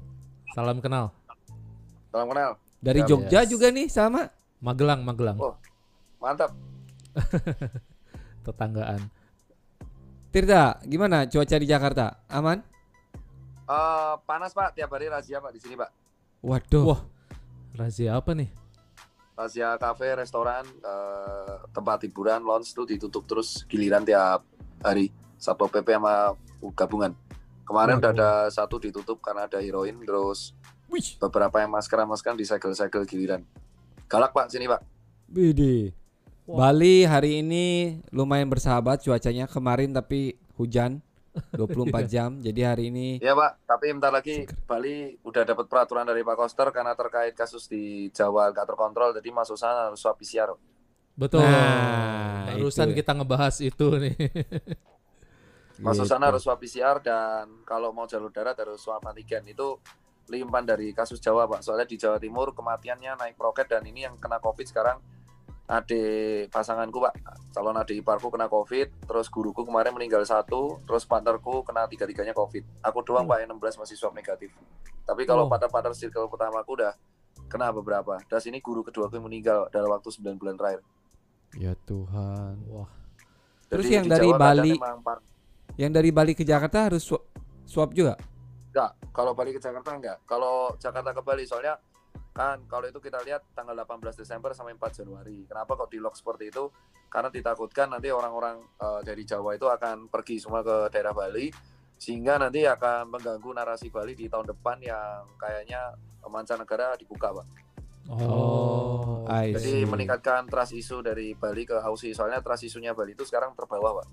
[0.56, 1.12] Salam kenal.
[2.08, 2.56] Salam kenal.
[2.80, 3.48] dari Ya, Jogja yes.
[3.52, 4.32] juga nih sama.
[4.64, 5.36] Magelang, Magelang.
[5.36, 5.52] Oh.
[6.16, 6.56] Mantap.
[8.48, 9.04] Tetanggaan.
[10.32, 12.24] Tirta, gimana cuaca di Jakarta?
[12.32, 12.64] Aman?
[13.68, 14.80] Eh, panas, Pak.
[14.80, 15.92] Tiap hari razia, Pak, di sini, Pak.
[16.40, 16.84] Waduh.
[16.88, 17.00] Wah.
[17.76, 18.48] Razia apa nih?
[19.36, 24.40] Razia kafe, restoran, eh, tempat hiburan, lounge itu ditutup terus giliran tiap
[24.80, 25.12] hari.
[25.36, 26.32] Satpol PP sama
[26.72, 27.12] gabungan.
[27.66, 30.54] Kemarin udah ada satu ditutup karena ada heroin, terus
[30.86, 31.18] Wih.
[31.18, 33.42] beberapa yang masker-masker disegel-segel giliran.
[34.06, 34.86] Galak pak, sini pak.
[35.26, 35.90] Bidi.
[36.46, 36.70] Wah.
[36.70, 41.02] Bali hari ini lumayan bersahabat cuacanya kemarin tapi hujan
[41.58, 42.38] 24 jam.
[42.38, 44.56] Jadi hari ini Iya pak, tapi bentar lagi Seger.
[44.62, 49.28] Bali udah dapat peraturan dari Pak Koster karena terkait kasus di Jawa nggak terkontrol, jadi
[49.34, 50.54] masuk sana harus swab PCR.
[51.18, 51.42] Betul.
[51.42, 53.02] Nah, Barusan itu.
[53.02, 54.14] kita ngebahas itu nih.
[55.78, 56.10] Masuk Gitu.
[56.10, 59.76] sana harus swab PCR dan kalau mau jalur darat harus swab antigen itu
[60.26, 61.60] limpan dari kasus Jawa pak.
[61.60, 64.98] Soalnya di Jawa Timur kematiannya naik roket dan ini yang kena COVID sekarang
[65.64, 67.14] adik pasanganku pak,
[67.50, 72.62] calon adik iparku kena COVID, terus guruku kemarin meninggal satu, terus partnerku kena tiga-tiganya COVID.
[72.82, 73.32] Aku doang Hmm.
[73.32, 74.54] pak yang 16 masih swab negatif.
[75.02, 75.50] Tapi kalau Oh.
[75.50, 76.94] partner-partner circle pertamaku udah
[77.46, 78.18] kena beberapa.
[78.24, 80.80] Dan sini guru kedua aku yang meninggal dalam waktu 9 bulan terakhir.
[81.52, 82.62] Ya Tuhan.
[82.68, 82.90] Wah.
[83.66, 85.22] Terus Jadi yang di dari Jawa Bali- emang par-
[85.76, 87.24] Yang dari Bali ke Jakarta harus swa-
[87.68, 88.16] swab juga?
[88.72, 90.18] Enggak, kalau Bali ke Jakarta enggak.
[90.24, 91.76] Kalau Jakarta ke Bali soalnya
[92.36, 95.48] kan kalau itu kita lihat tanggal 18 Desember sampai 4 Januari.
[95.48, 96.68] Kenapa kok di lock seperti itu?
[97.08, 101.48] Karena ditakutkan nanti orang-orang eh, dari Jawa itu akan pergi semua ke daerah Bali
[101.96, 105.96] sehingga nanti akan mengganggu narasi Bali di tahun depan yang kayaknya
[106.28, 107.46] mancanegara dibuka, Pak.
[108.06, 112.14] Oh, I Jadi meningkatkan trust isu dari Bali ke Aussie.
[112.14, 114.06] Soalnya trust isunya Bali itu sekarang terbawah, Pak.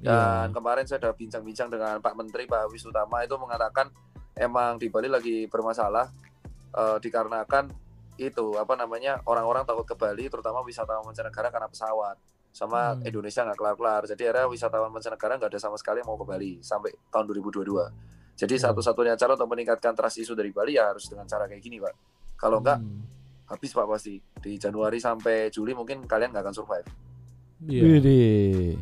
[0.00, 3.92] Dan kemarin saya sudah bincang-bincang dengan Pak Menteri Pak Wisutama itu mengatakan
[4.32, 6.08] emang di Bali lagi bermasalah
[6.70, 7.68] eh, dikarenakan
[8.16, 12.16] itu apa namanya orang-orang takut ke Bali terutama wisatawan mancanegara karena pesawat
[12.50, 13.06] sama Hmm.
[13.06, 14.02] Indonesia nggak kelar-kelar.
[14.10, 17.88] Jadi akhirnya wisatawan mancanegara nggak ada sama sekali yang mau ke Bali sampai tahun 2022.
[18.36, 18.64] Jadi Hmm.
[18.72, 21.94] satu-satunya cara untuk meningkatkan trust isu dari Bali ya harus dengan cara kayak gini, Pak.
[22.40, 23.04] Kalau enggak Hmm.
[23.46, 24.18] habis Pak pasti.
[24.18, 26.88] Di Januari sampai Juli mungkin kalian nggak akan survive.
[27.70, 28.80] Iya.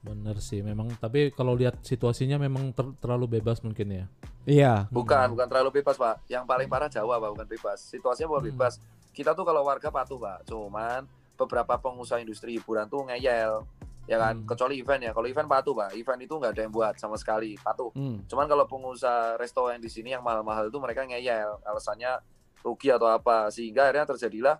[0.00, 4.04] Bener sih memang tapi kalau lihat situasinya memang ter- terlalu bebas mungkin ya.
[4.48, 4.88] Iya.
[4.88, 5.32] Bukan, Hmm.
[5.36, 6.24] bukan terlalu bebas, Pak.
[6.24, 7.78] Yang paling parah Jawa, Pak, bukan bebas.
[7.84, 8.50] Situasinya bukan Hmm.
[8.56, 8.80] bebas.
[9.12, 10.48] Kita tuh kalau warga patuh, Pak.
[10.48, 11.04] Cuman
[11.36, 13.68] beberapa pengusaha industri hiburan tuh ngeyel.
[14.08, 14.40] Ya kan?
[14.40, 14.48] Hmm.
[14.48, 15.12] Kecuali event ya.
[15.12, 15.92] Kalau event patuh, Pak.
[15.92, 17.60] Event itu nggak ada yang buat sama sekali.
[17.60, 17.92] Patuh.
[17.92, 18.24] Hmm.
[18.24, 21.60] Cuman kalau pengusaha resto yang di sini yang mahal-mahal itu mereka ngeyel.
[21.62, 22.24] Alasannya
[22.64, 23.52] rugi atau apa.
[23.52, 24.56] Sehingga akhirnya terjadilah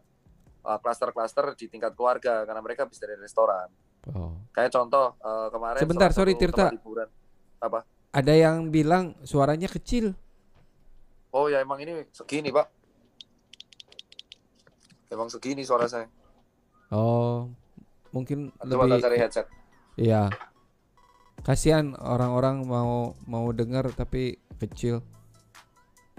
[0.68, 3.72] uh, klaster-klaster di tingkat keluarga karena mereka habis dari restoran.
[4.08, 4.32] Oh.
[4.56, 6.72] Kayak contoh uh, kemarin Sebentar, sorry, Tirta.
[6.72, 7.08] hiburan.
[7.60, 7.84] Apa?
[8.10, 10.16] Ada yang bilang suaranya kecil.
[11.30, 12.66] Oh ya emang ini segini, Pak.
[15.10, 16.06] Emang segini suara saya.
[16.90, 17.50] Oh,
[18.10, 19.46] mungkin Coba lebih cari headset.
[19.94, 20.30] Iya.
[21.42, 25.02] Kasihan orang-orang mau mau dengar tapi kecil.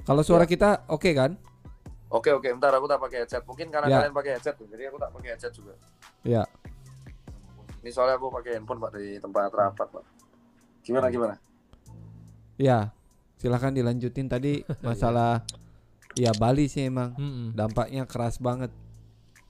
[0.01, 0.49] Kalau suara Ya.
[0.49, 1.37] kita oke kan?
[2.11, 3.43] Oke oke, bentar aku tak pakai headset.
[3.47, 3.95] Mungkin karena Ya.
[4.03, 5.73] kalian pakai headset, jadi aku tak pakai headset juga.
[6.23, 6.43] Iya.
[7.81, 10.03] Ini soalnya aku pakai handphone pak di tempat rapat pak.
[10.81, 11.35] Gimana gimana?
[12.57, 12.93] Iya.
[13.37, 15.41] Silahkan dilanjutin tadi masalah
[16.13, 17.57] ya Bali sih emang Mm-mm.
[17.57, 18.69] dampaknya keras banget.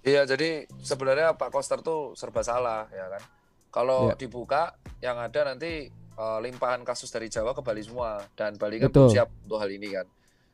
[0.01, 3.23] Iya jadi sebenarnya Pak Koster tuh serba salah ya kan.
[3.71, 4.15] Kalau Ya.
[4.17, 8.89] dibuka yang ada nanti eh, limpahan kasus dari Jawa ke Bali semua dan Bali kan
[8.89, 9.07] Betul.
[9.07, 10.07] belum siap untuk hal ini kan.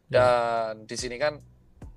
[0.09, 1.37] Dan di sini kan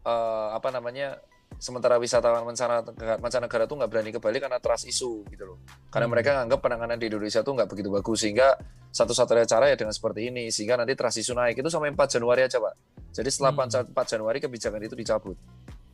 [0.05, 1.17] eh, apa namanya
[1.59, 5.59] sementara wisatawan mancanegara, mancanegara tuh nggak berani ke Bali karena trust isu gitu loh.
[5.91, 6.15] Karena Hmm.
[6.15, 8.55] mereka nganggap penanganan di Indonesia tuh nggak begitu bagus sehingga
[8.91, 12.47] satu-satunya cara ya dengan seperti ini sehingga nanti trust isu naik itu sampai 4 Januari
[12.47, 12.75] aja pak.
[13.11, 13.91] Jadi setelah Hmm.
[13.91, 15.37] 4 Januari kebijakan itu dicabut.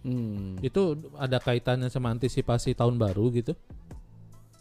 [0.07, 0.55] Hmm.
[0.62, 3.53] Itu ada kaitannya sama antisipasi tahun baru gitu?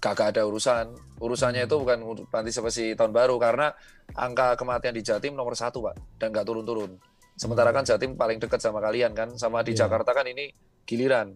[0.01, 0.93] Kagak ada urusan.
[1.17, 3.73] Urusannya itu bukan untuk antisipasi tahun baru karena
[4.13, 6.97] angka kematian di Jatim nomor satu pak dan nggak turun-turun.
[7.35, 9.85] Sementara kan Jatim paling dekat sama kalian kan, sama di Iya.
[9.85, 10.49] Jakarta kan ini
[10.85, 11.35] giliran.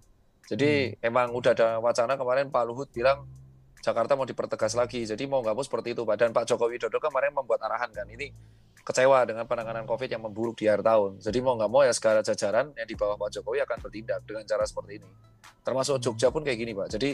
[0.50, 3.30] Jadi emang udah ada wacana kemarin Pak Luhut bilang
[3.86, 5.06] Jakarta mau dipertegas lagi.
[5.06, 6.16] Jadi mau nggak mau seperti itu Pak.
[6.18, 8.08] Dan Pak Joko Widodo kemarin membuat arahan kan.
[8.10, 8.34] Ini
[8.82, 11.22] kecewa dengan penanganan COVID yang memburuk di akhir tahun.
[11.22, 14.44] Jadi mau nggak mau ya segala jajaran yang di bawah Pak Jokowi akan bertindak dengan
[14.50, 15.10] cara seperti ini.
[15.62, 16.98] Termasuk Jogja pun kayak gini Pak.
[16.98, 17.14] Jadi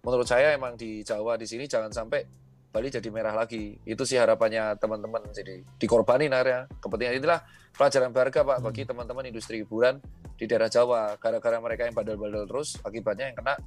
[0.00, 2.24] menurut saya emang di Jawa di sini jangan sampai
[2.70, 3.82] Bali jadi merah lagi.
[3.82, 5.26] Itu sih harapannya teman-teman.
[5.34, 6.70] Jadi dikorbanin akhirnya.
[6.78, 7.40] Kepentingan inilah
[7.74, 9.98] pelajaran berharga Pak bagi teman-teman industri hiburan
[10.38, 11.18] di daerah Jawa.
[11.18, 13.58] Gara-gara mereka yang badal-badal terus, akibatnya yang kena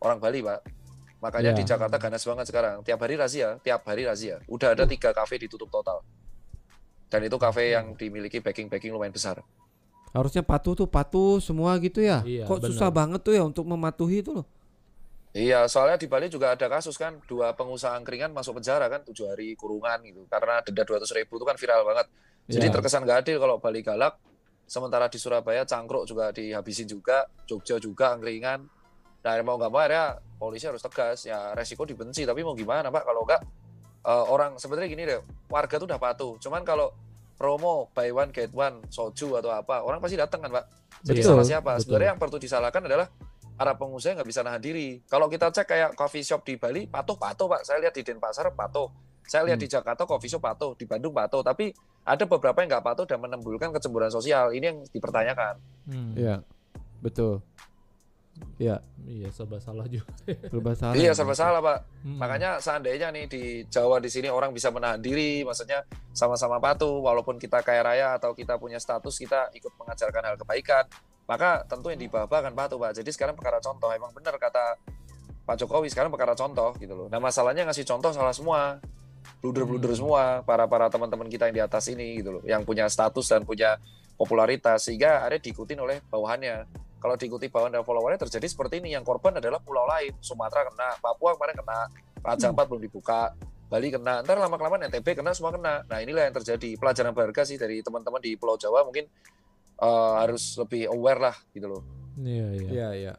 [0.00, 0.60] orang Bali Pak.
[1.22, 1.58] Makanya Iya.
[1.60, 2.76] di Jakarta ganas banget sekarang.
[2.82, 4.40] Tiap hari razia, tiap hari razia.
[4.48, 6.00] Udah ada tiga kafe ditutup total.
[7.06, 9.44] Dan itu kafe yang dimiliki backing-backing lumayan besar.
[10.10, 12.24] Harusnya patuh tuh patuh semua gitu ya.
[12.24, 12.68] Iya, Kok bener.
[12.72, 14.48] susah banget tuh ya untuk mematuhi itu loh.
[15.32, 19.32] Iya, soalnya di Bali juga ada kasus kan, dua pengusaha angkringan masuk penjara kan, tujuh
[19.32, 20.28] hari kurungan gitu.
[20.28, 22.06] Karena denda 200 ribu itu kan viral banget.
[22.52, 22.74] Jadi Iya.
[22.76, 24.20] terkesan gak adil kalau Bali galak,
[24.68, 28.60] sementara di Surabaya cangkruk juga dihabisin juga, Jogja juga angkringan.
[29.22, 33.02] Nah mau nggak mau akhirnya polisi harus tegas, ya resiko dibenci, tapi mau gimana Pak,
[33.06, 33.40] kalau enggak
[34.02, 36.34] eh, orang sebenarnya gini deh, warga tuh udah patuh.
[36.42, 36.90] Cuman kalau
[37.38, 40.64] promo buy one get one soju atau apa, orang pasti datang kan, Pak.
[41.06, 41.70] Jadi Iya, salah siapa?
[41.78, 41.82] betul.
[41.86, 43.06] Sebenarnya yang perlu disalahkan adalah
[43.62, 44.98] para pengusaha nggak bisa nahan diri.
[45.06, 47.60] Kalau kita cek kayak coffee shop di Bali, patuh-patuh Pak.
[47.62, 48.90] Saya lihat di Denpasar patuh.
[49.22, 49.64] Saya lihat Hmm.
[49.64, 51.40] di Jakarta coffee shop patuh, di Bandung patuh.
[51.40, 51.70] Tapi
[52.02, 54.50] ada beberapa yang nggak patuh dan menimbulkan kecemburuan sosial.
[54.50, 55.54] Ini yang dipertanyakan.
[55.86, 56.12] Hmm.
[56.18, 56.42] Iya.
[56.98, 57.38] Betul.
[58.56, 60.08] Iya, Iya, serba salah juga.
[60.24, 60.94] serba salah.
[60.94, 61.78] Iya serba salah Pak.
[62.02, 62.18] Hmm.
[62.18, 67.36] Makanya seandainya nih di Jawa di sini orang bisa menahan diri, maksudnya sama-sama patuh, walaupun
[67.36, 70.84] kita kaya raya atau kita punya status, kita ikut mengajarkan hal kebaikan,
[71.26, 72.98] maka tentu yang di bawah akan patuh Pak.
[73.02, 74.76] Jadi sekarang perkara contoh, emang benar kata
[75.42, 77.06] Pak Jokowi sekarang perkara contoh gitu loh.
[77.10, 78.78] Nah masalahnya ngasih contoh salah semua,
[79.42, 79.98] bluder-bluder Hmm.
[79.98, 80.22] semua.
[80.46, 83.78] Para para teman-teman kita yang di atas ini gitu loh, yang punya status dan punya
[84.14, 84.86] popularitas.
[84.86, 86.66] Sehingga akhirnya diikutin oleh bawahannya.
[87.02, 90.94] Kalau diikuti bawahan dan followernya terjadi seperti ini, yang korban adalah pulau lain, Sumatera kena,
[91.02, 91.78] Papua kemarin kena,
[92.22, 93.34] Raja Ampat belum dibuka,
[93.66, 95.82] Bali kena, ntar lama kelamaan NTB kena semua kena.
[95.90, 96.78] Nah inilah yang terjadi.
[96.78, 98.86] Pelajaran berharga sih dari teman-teman di Pulau Jawa.
[98.86, 99.10] Mungkin
[99.82, 101.82] eh, harus lebih aware lah gitu loh.
[102.16, 102.68] Iya, iya.
[102.70, 103.14] Iya, iya.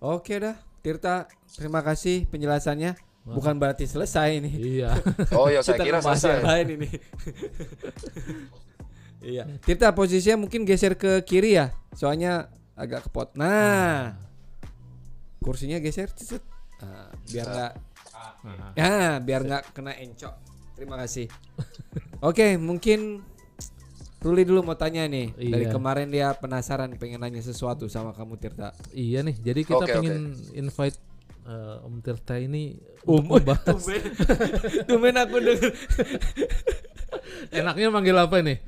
[0.00, 2.96] Oke dah, Tirta, terima kasih penjelasannya.
[3.28, 3.36] Wah.
[3.36, 4.54] Bukan berarti selesai nih.
[4.80, 4.90] Iya.
[5.36, 6.32] Oh ya saya kira ngebahas selesai.
[6.32, 6.90] yang lain ini.
[9.36, 9.44] iya.
[9.60, 11.76] Tirta posisinya mungkin geser ke kiri ya.
[11.92, 13.36] Soalnya agak kepot.
[13.36, 14.16] Nah.
[15.44, 16.08] Kursinya geser.
[16.80, 17.72] Nah, biar nggak
[18.40, 20.34] Nah, ya, biar nggak kena encok.
[20.76, 21.28] Terima kasih.
[22.24, 23.20] Oke, mungkin
[24.20, 25.32] Ruli dulu mau tanya nih.
[25.32, 25.72] Dari Iya.
[25.72, 28.76] kemarin dia penasaran pengen nanya sesuatu sama kamu Tirta.
[28.92, 29.32] iya nih.
[29.34, 31.00] Jadi kita Oke, pengen invite
[31.42, 33.64] eh, Om Tirta ini Um, untuk membahas.
[33.80, 34.02] tumben,
[34.88, 35.72] tumben aku denger.
[37.64, 38.58] Enaknya manggil apa nih?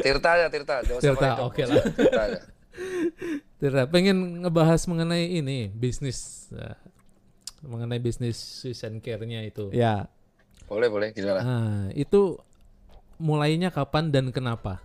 [0.00, 0.80] Tirta aja, Tirta.
[0.80, 1.84] Jangan Tirta, oke lah.
[1.84, 2.40] Tirta aja.
[3.58, 6.78] Tirta pengen ngebahas mengenai ini bisnis eh,
[7.60, 9.68] mengenai bisnis Swiss and Care-nya itu.
[9.70, 10.08] Ya,
[10.64, 11.12] Boleh, boleh.
[11.12, 11.40] Gimana?
[11.40, 12.36] Nah, itu
[13.18, 14.82] mulainya kapan dan kenapa?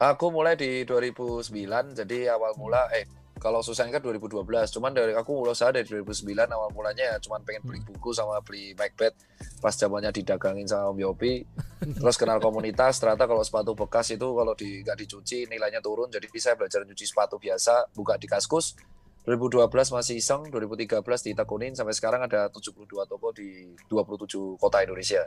[0.00, 1.52] Aku mulai di 2009,
[1.92, 3.04] jadi awal mula eh
[3.40, 4.44] kalau Susan kan 2012,
[4.76, 8.36] cuman dari aku mulai usaha dari 2009 awal mulanya ya cuman pengen beli buku sama
[8.44, 9.16] beli Macbeth
[9.64, 11.40] pas zamannya didagangin sama Om Yopi.
[12.04, 16.28] Terus kenal komunitas, ternyata kalau sepatu bekas itu kalau di nggak dicuci nilainya turun, jadi
[16.36, 18.76] saya belajar nyuci sepatu biasa, buka di Kaskus.
[19.24, 21.00] 2012 masih iseng, 2013
[21.32, 25.24] ditekunin sampai sekarang ada 72 toko di 27 kota Indonesia.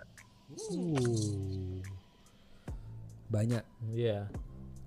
[0.53, 1.72] Uh,
[3.33, 3.63] banyak.
[3.89, 4.29] Iya.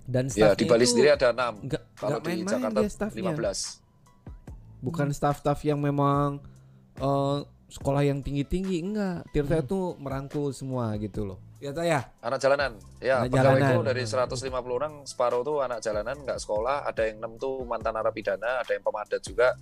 [0.06, 1.66] Dan Ya, di staffnya Bali itu sendiri ada 6.
[1.66, 3.30] nggak Kalau di Jakarta dia staffnya.
[3.34, 3.58] 15.
[4.78, 6.38] Bukan staff-staff yang memang
[6.96, 9.26] eh, sekolah yang tinggi-tinggi enggak.
[9.28, 9.64] Tirta Hmm.
[9.66, 11.38] itu merangkul semua gitu loh.
[11.58, 12.00] Ya ya?
[12.20, 12.76] Anak jalanan.
[12.98, 13.84] Ya, Anak pegawaiku jalanan.
[13.84, 16.84] dari 150 orang, separuh tuh anak jalanan, nggak sekolah.
[16.84, 19.56] Ada yang 6 tuh mantan narapidana, ada yang pemadat juga.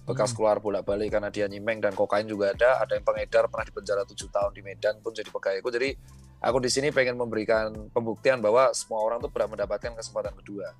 [0.00, 0.36] Bekas Hmm.
[0.36, 2.80] keluar bolak-balik karena dia nyimeng dan kokain juga ada.
[2.80, 5.68] Ada yang pengedar pernah di penjara 7 tahun di Medan pun jadi pegawaiku.
[5.68, 5.90] Jadi
[6.40, 10.72] aku di sini pengen memberikan pembuktian bahwa semua orang tuh berhak mendapatkan kesempatan kedua.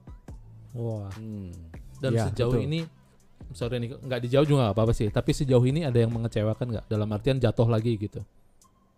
[0.75, 1.12] Wah.
[1.20, 1.53] Hmm.
[2.01, 2.66] Dan Iya, sejauh betul.
[2.66, 2.81] ini
[3.53, 5.09] sorry nih nggak dijauh juga nggak apa-apa sih.
[5.12, 6.85] Tapi sejauh ini ada yang mengecewakan nggak?
[6.88, 8.25] Dalam artian jatuh lagi gitu.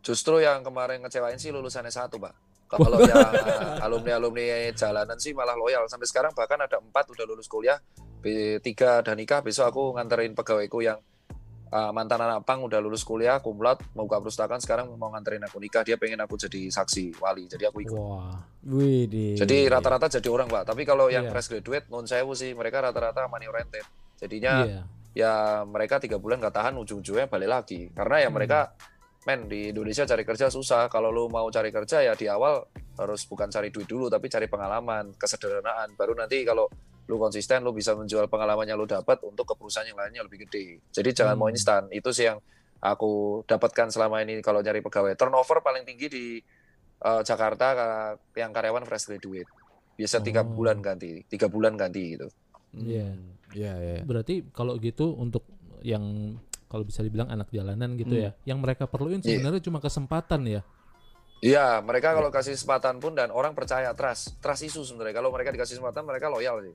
[0.02, 2.34] Justru yang kemarin ngecewain sih lulusannya satu, Pak.
[2.72, 3.20] Kalau yang
[3.84, 5.84] alumni-alumni jalanan sih malah loyal.
[5.92, 7.76] Sampai sekarang bahkan ada empat udah lulus kuliah,
[8.24, 9.44] B3 dan nikah.
[9.44, 10.98] Besok aku nganterin pegawaiku yang
[11.72, 15.56] uh, mantan anak pang udah lulus kuliah, kumlat, mau buka perpustakaan, sekarang mau nganterin aku
[15.56, 15.82] nikah.
[15.82, 17.96] Dia pengen aku jadi saksi wali, jadi aku ikut.
[17.96, 18.44] Wah.
[19.34, 20.68] Jadi rata-rata jadi orang, Pak.
[20.68, 21.32] Tapi kalau yang Iya.
[21.32, 23.82] fresh graduate, non sewu sih, mereka rata-rata money oriented.
[24.20, 24.82] Jadinya Iya.
[25.12, 25.34] ya
[25.66, 28.36] mereka tiga bulan nggak tahan ujung-ujungnya balik lagi karena ya Hmm.
[28.40, 28.72] mereka
[29.28, 32.64] men di Indonesia cari kerja susah kalau lu mau cari kerja ya di awal
[32.96, 36.64] harus bukan cari duit dulu tapi cari pengalaman kesederhanaan baru nanti kalau
[37.04, 40.42] lu konsisten lu bisa menjual pengalaman yang lu dapat untuk ke perusahaan yang lainnya lebih
[40.42, 41.54] gede jadi jangan mau Hmm.
[41.54, 42.38] instan itu sih yang
[42.78, 43.10] aku
[43.44, 46.24] dapatkan selama ini kalau nyari pegawai turnover paling tinggi di
[47.00, 49.50] eh, Jakarta ka- yang karyawan fresh graduate
[49.92, 50.50] biasa tiga Oh.
[50.52, 52.30] bulan ganti tiga bulan ganti gitu
[52.72, 53.12] Iya.
[53.52, 54.00] Iya, iya.
[54.00, 55.44] Berarti kalau gitu untuk
[55.82, 56.00] yang
[56.64, 58.24] kalau bisa dibilang anak jalanan gitu Hmm.
[58.24, 59.36] ya, yang mereka perluin Iya.
[59.36, 60.64] sebenarnya cuma kesempatan ya.
[61.42, 65.18] Iya, mereka kalau kasih kesempatan pun dan orang percaya trust, trust isu sebenarnya.
[65.18, 66.70] Kalau mereka dikasih kesempatan, mereka loyal sih.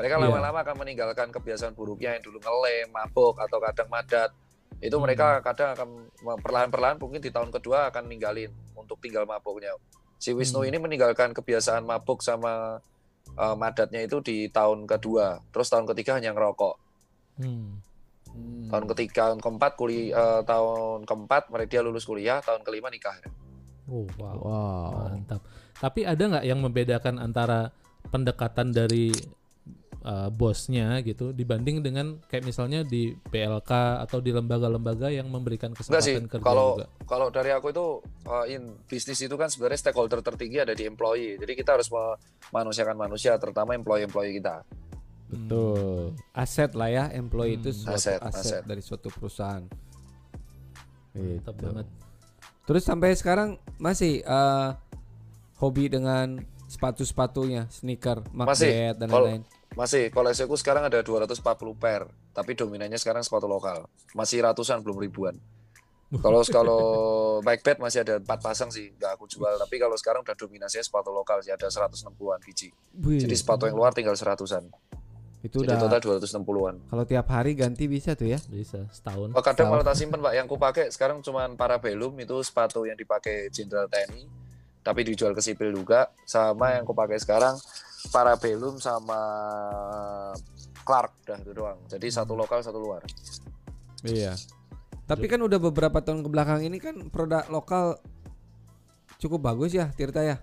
[0.00, 0.22] Mereka Iya.
[0.24, 4.32] lama-lama akan meninggalkan kebiasaan buruknya yang dulu ngelem, mabuk atau kadang madat.
[4.80, 5.04] Itu Hmm.
[5.04, 5.88] mereka kadang akan
[6.40, 9.76] perlahan-perlahan mungkin di tahun kedua akan ninggalin untuk tinggal mabuknya.
[10.16, 10.68] Si Wisnu Hmm.
[10.72, 12.80] ini meninggalkan kebiasaan mabuk sama
[13.36, 15.44] uh, madatnya itu di tahun kedua.
[15.52, 16.76] Terus tahun ketiga hanya ngerokok.
[17.36, 17.84] Hmm.
[18.32, 18.68] Hmm.
[18.72, 23.16] Tahun ketiga, tahun keempat kuliah, tahun keempat mereka dia lulus kuliah, tahun kelima nikah.
[23.86, 24.36] Oh, wow.
[24.36, 24.90] Wow.
[25.14, 25.40] Mantap.
[25.76, 27.70] Tapi ada nggak yang membedakan antara
[28.06, 29.10] pendekatan dari
[30.02, 33.70] uh, bosnya gitu dibanding dengan kayak misalnya di PLK
[34.02, 36.86] atau di lembaga-lembaga yang memberikan Enggak sih, kesempatan kerja kalau juga.
[37.04, 37.86] kalau dari aku itu
[38.26, 41.34] uh, in bisnis itu kan sebenarnya stakeholder tertinggi ada di employee.
[41.36, 44.62] Jadi kita harus memanusiakan manusia, terutama employee-employee kita.
[45.26, 46.14] Betul.
[46.32, 47.78] Aset lah ya, employee itu Hmm.
[47.82, 48.62] suatu Aset, aset, aset.
[48.62, 49.62] dari suatu perusahaan.
[51.12, 51.64] Mantap Gitu.
[51.64, 51.86] banget.
[52.66, 54.70] Terus sampai sekarang masih eh,
[55.62, 58.26] hobi dengan sepatu-sepatunya, sneaker.
[58.34, 59.42] Macbeth dan lain-lain.
[59.78, 61.38] Masih koleksiku sekarang ada 240
[61.78, 63.86] pair, tapi dominannya sekarang sepatu lokal.
[64.16, 65.38] Masih ratusan belum ribuan.
[66.22, 66.82] Kalau kalau
[67.46, 69.54] Macbeth masih ada empat pasang sih, nggak aku jual.
[69.58, 72.74] Tapi kalau sekarang udah dominasinya sepatu lokal sih ada 160-an biji.
[72.94, 74.66] Jadi sepatu yang luar tinggal seratusan.
[75.46, 76.74] Itu Jadi udah total 260-an.
[76.90, 78.38] kalau tiap hari ganti bisa tuh ya.
[78.50, 79.30] Bisa setahun.
[79.32, 79.78] Oh, kadang Tahu.
[79.78, 80.34] malah tak simpen pak.
[80.34, 84.26] Yang ku pakai sekarang cuman Parabellum itu sepatu yang dipakai Jenderal TNI,
[84.82, 86.10] tapi dijual ke sipil juga.
[86.26, 87.54] Sama yang ku pakai sekarang
[88.10, 89.18] Parabellum sama
[90.86, 91.78] Clark dah itu doang.
[91.90, 93.02] Jadi satu lokal satu luar.
[94.06, 94.38] Iya.
[95.06, 97.98] Tapi kan udah beberapa tahun ke belakang ini kan produk lokal
[99.22, 100.42] cukup bagus ya, Tirta ya.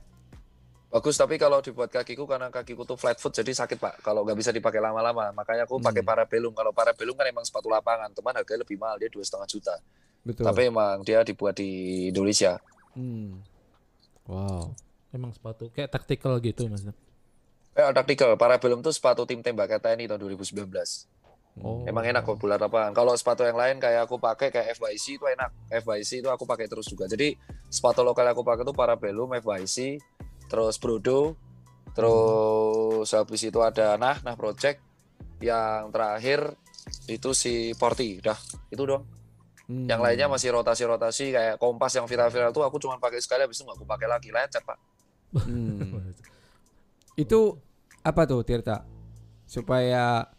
[0.93, 4.05] Bagus tapi kalau dibuat kakiku karena kakiku tuh flat foot jadi sakit pak.
[4.05, 6.09] Kalau nggak bisa dipakai lama-lama, makanya aku pakai Hmm.
[6.13, 6.53] Parabellum.
[6.53, 9.73] Kalau Parabellum kan emang sepatu lapangan, teman harganya lebih mahal dia dua setengah juta.
[10.21, 10.45] Betul.
[10.45, 11.69] Tapi emang dia dibuat di
[12.13, 12.61] Indonesia.
[12.93, 13.41] Hmm.
[14.29, 14.77] Wow.
[15.09, 16.93] Emang sepatu kayak tactical gitu maksudnya.
[17.73, 18.37] Eh, tactical.
[18.37, 21.09] Parabellum tuh sepatu tim tembak TNI tahun 2019.
[21.61, 21.85] Oh.
[21.85, 22.97] Emang enak kok bulat lapangan.
[22.97, 25.53] Kalau sepatu yang lain kayak aku pakai kayak FYC itu enak.
[25.69, 27.05] FYC itu aku pakai terus juga.
[27.05, 27.37] Jadi
[27.69, 30.01] sepatu lokal yang aku pakai itu Parabellum, FYC,
[30.53, 31.33] terus Brodo,
[31.97, 34.77] terus habis itu ada Nah, Nah Project.
[35.41, 36.39] Yang terakhir
[37.09, 38.21] itu si Porti.
[38.21, 38.37] Udah,
[38.69, 39.01] itu doang.
[39.65, 39.89] Hmm.
[39.89, 43.65] Yang lainnya masih rotasi-rotasi kayak kompas yang viral-viral tuh aku cuma pakai sekali habis itu
[43.65, 44.29] nggak aku pakai lagi.
[44.29, 44.77] Lecet, Pak.
[45.41, 46.13] Hmm.
[47.17, 47.57] Itu
[48.05, 48.85] apa tuh Tirta?
[49.49, 50.29] Supaya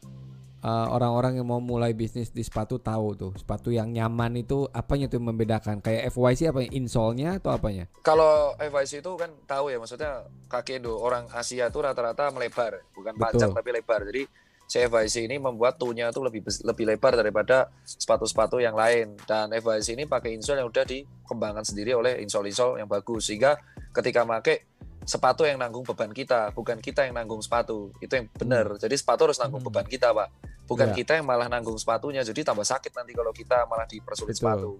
[0.64, 5.06] uh, orang-orang yang mau mulai bisnis di sepatu tahu tuh sepatu yang nyaman itu apanya
[5.06, 5.84] tuh membedakan?
[5.84, 7.84] Kayak FYC apa insole-nya atau apanya?
[8.00, 13.14] Kalau FYC itu kan tahu ya maksudnya kaki Indo orang Asia itu rata-rata melebar, bukan
[13.20, 14.00] panjang tapi lebar.
[14.08, 14.24] Jadi
[14.64, 19.14] si FYC ini membuat tunya itu lebih lebih lebar daripada sepatu-sepatu yang lain.
[19.28, 23.60] Dan FYC ini pakai insole yang udah dikembangkan sendiri oleh insole-insole yang bagus sehingga
[23.92, 24.64] ketika pakai
[25.04, 27.92] sepatu yang nanggung beban kita, bukan kita yang nanggung sepatu.
[27.98, 28.76] Itu yang benar.
[28.76, 29.68] Jadi sepatu harus nanggung Hmm.
[29.70, 30.28] beban kita, Pak.
[30.28, 30.64] Iya.
[30.64, 32.20] Bukan kita yang malah nanggung sepatunya.
[32.20, 34.40] Jadi tambah sakit nanti kalau kita malah dipersulit Betul.
[34.40, 34.70] sepatu.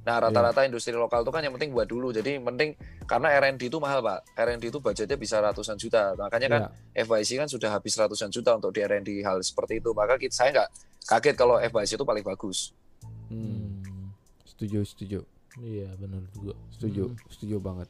[0.00, 2.08] Nah, rata-rata industri lokal itu kan yang penting buat dulu.
[2.08, 2.72] Jadi penting
[3.04, 4.32] karena R&D itu mahal, Pak.
[4.34, 6.16] R&D itu budgetnya bisa ratusan juta.
[6.16, 7.04] Makanya kan Ya.
[7.04, 9.92] FYC kan sudah habis ratusan juta untuk di R&D hal seperti itu.
[9.92, 10.68] Maka kita, saya nggak
[11.06, 12.72] kaget kalau FYC itu paling bagus.
[13.28, 13.84] Hmm.
[13.84, 14.08] Hmm.
[14.42, 15.18] Setuju, setuju,
[15.56, 16.56] Iya benar juga.
[16.70, 17.16] setuju, Hmm.
[17.28, 17.88] setuju banget.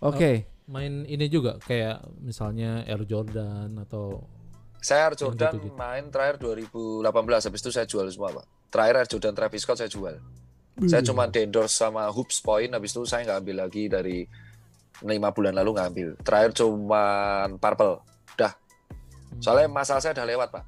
[0.00, 0.46] Oke.
[0.70, 4.22] Main ini juga kayak misalnya Air Jordan atau
[4.78, 5.76] Saya Air Jordan gitu-gitu.
[5.76, 7.04] main terakhir 2018,
[7.50, 8.46] habis itu saya jual semua, Pak.
[8.72, 10.16] Terakhir Air Jordan Travis Scott saya jual.
[10.88, 14.24] Saya cuma endorse sama Hoops Point, habis itu saya nggak ambil lagi dari
[15.04, 16.08] lima bulan lalu nggak ambil.
[16.24, 17.02] Terakhir cuma
[17.60, 18.00] Purple.
[18.38, 18.52] Udah.
[19.42, 20.64] Soalnya masalah saya udah lewat, Pak.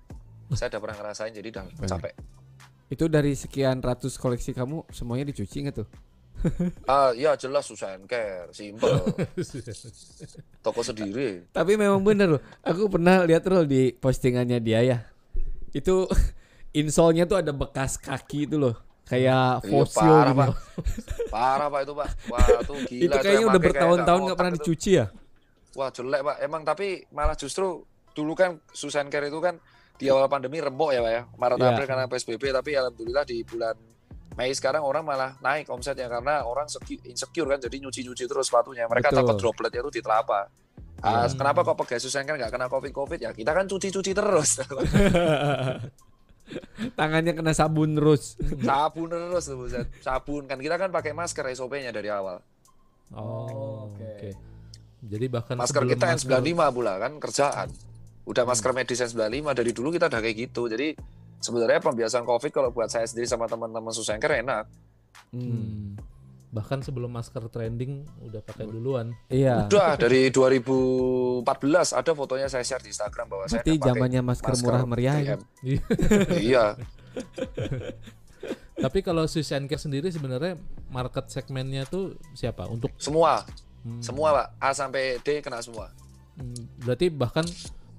[0.52, 2.12] Saya udah pernah ngerasain, jadi udah capek.
[2.92, 5.88] Itu dari sekian ratus koleksi kamu semuanya dicuci nggak tuh?
[6.84, 8.90] Ah, ya jelas susah and care, simple.
[10.64, 11.46] Toko sendiri.
[11.50, 12.42] Tapi memang bener loh.
[12.60, 14.98] Aku pernah lihat roll di postingannya dia ya.
[15.70, 16.06] Itu
[16.72, 18.74] insole-nya tuh ada bekas kaki itu loh.
[19.02, 20.38] Kayak Iya, fosil parah, gitu.
[20.38, 20.50] Pak.
[21.28, 22.08] Parah, Pak itu, Pak.
[22.30, 23.02] Wah, itu gila.
[23.04, 24.58] itu kayaknya udah bertahun-tahun nggak pernah itu.
[24.62, 25.06] dicuci ya.
[25.72, 27.80] Wah jelek pak, emang tapi malah justru
[28.12, 29.56] dulu kan Susan Care itu kan
[29.96, 31.68] di awal pandemi rembok ya pak ya, Maret Iya.
[31.72, 33.76] April karena PSBB tapi alhamdulillah di bulan
[34.32, 38.84] Mei sekarang orang malah naik omsetnya karena orang secu- insecure kan jadi nyuci-nyuci terus sepatunya,
[38.86, 39.18] mereka Betul.
[39.22, 40.48] takut dropletnya itu di telapak.
[40.98, 41.34] Ah, Iya.
[41.34, 43.30] Kenapa kok pakai Susan Care nggak kena covid covid ya?
[43.30, 44.56] Kita kan cuci-cuci terus,
[46.92, 48.36] Tangannya kena sabun terus.
[48.58, 49.86] sabun terus tuh, buset.
[49.98, 52.42] sabun kan kita kan pakai masker SOP-nya dari awal.
[53.10, 54.00] Oh, oke.
[54.00, 54.30] oke.
[55.02, 57.68] Jadi bahkan Masker kita masker- N95 pula kan kerjaan.
[58.22, 59.18] Udah masker medis N95
[59.52, 60.66] dari dulu kita udah kayak gitu.
[60.66, 60.94] Jadi
[61.42, 64.70] sebenarnya pembiasaan Covid kalau buat saya sendiri sama teman-teman Susanker enak.
[65.34, 65.98] Hmm.
[66.52, 69.10] Bahkan sebelum masker trending udah pakai duluan.
[69.26, 69.66] Iya.
[69.66, 74.22] Udah dari 2014 ada fotonya saya share di Instagram bahwa saya Berarti udah pakai zamannya
[74.22, 75.24] masker, murah meriah ya.
[75.26, 75.40] 3M.
[76.52, 76.64] iya.
[78.84, 80.60] Tapi kalau Susan Care sendiri sebenarnya
[80.92, 82.68] market segmennya tuh siapa?
[82.68, 83.40] Untuk Semua,
[83.84, 84.46] hmm, semua Pak.
[84.60, 85.88] A sampai D kena semua.
[86.36, 87.44] hmm, berarti bahkan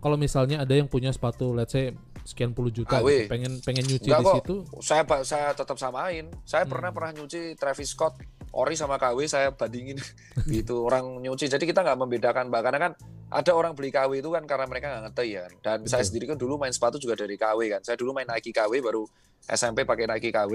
[0.01, 3.83] kalau misalnya ada yang punya sepatu let's say sekian puluh juta Ah, gitu, pengen pengen
[3.83, 4.35] nyuci Enggak di kok.
[4.39, 6.25] situ Saya saya tetap samain.
[6.43, 6.97] Saya pernah Hmm.
[6.97, 8.15] pernah nyuci Travis Scott,
[8.49, 9.97] Ori sama KW saya bandingin
[10.47, 11.47] gitu orang nyuci.
[11.47, 12.93] Jadi kita nggak membedakan Mbak karena kan
[13.27, 15.45] ada orang beli KW itu kan karena mereka nggak ngerti ya.
[15.59, 16.07] Dan saya Betul.
[16.07, 17.81] sendiri kan dulu main sepatu juga dari KW kan.
[17.81, 19.03] Saya dulu main Nike KW baru
[19.43, 20.53] SMP pakai Nike KW,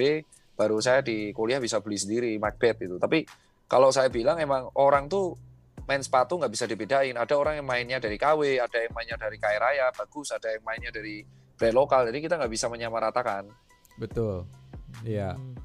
[0.54, 2.96] baru saya di kuliah bisa beli sendiri Macbeth itu.
[2.96, 3.28] Tapi
[3.66, 5.36] kalau saya bilang emang orang tuh
[5.84, 7.12] main sepatu nggak bisa dibedain.
[7.12, 10.30] Ada orang yang mainnya dari KW, ada yang mainnya dari Kaya Raya, bagus.
[10.30, 11.20] Ada yang mainnya dari
[11.58, 12.06] brand lokal.
[12.06, 13.50] Jadi kita nggak bisa menyamaratakan.
[13.98, 14.46] Betul.
[15.02, 15.34] Iya.
[15.34, 15.58] Hmm.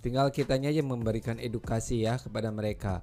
[0.00, 3.02] Tinggal kitanya aja memberikan edukasi ya kepada mereka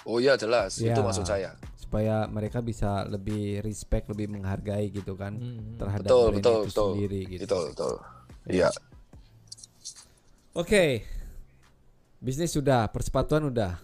[0.00, 0.96] Oh iya jelas, Ya.
[0.96, 1.52] itu maksud saya.
[1.76, 5.74] supaya mereka bisa lebih respect, lebih menghargai gitu kan Hmm.
[5.76, 6.90] terhadap Betul, brand betul, itu betul.
[6.94, 7.42] sendiri gitu.
[7.44, 7.94] Betul, betul.
[8.48, 8.68] Iya.
[10.52, 11.04] Oke.
[12.16, 13.76] Bisnis sudah, persepatuan udah.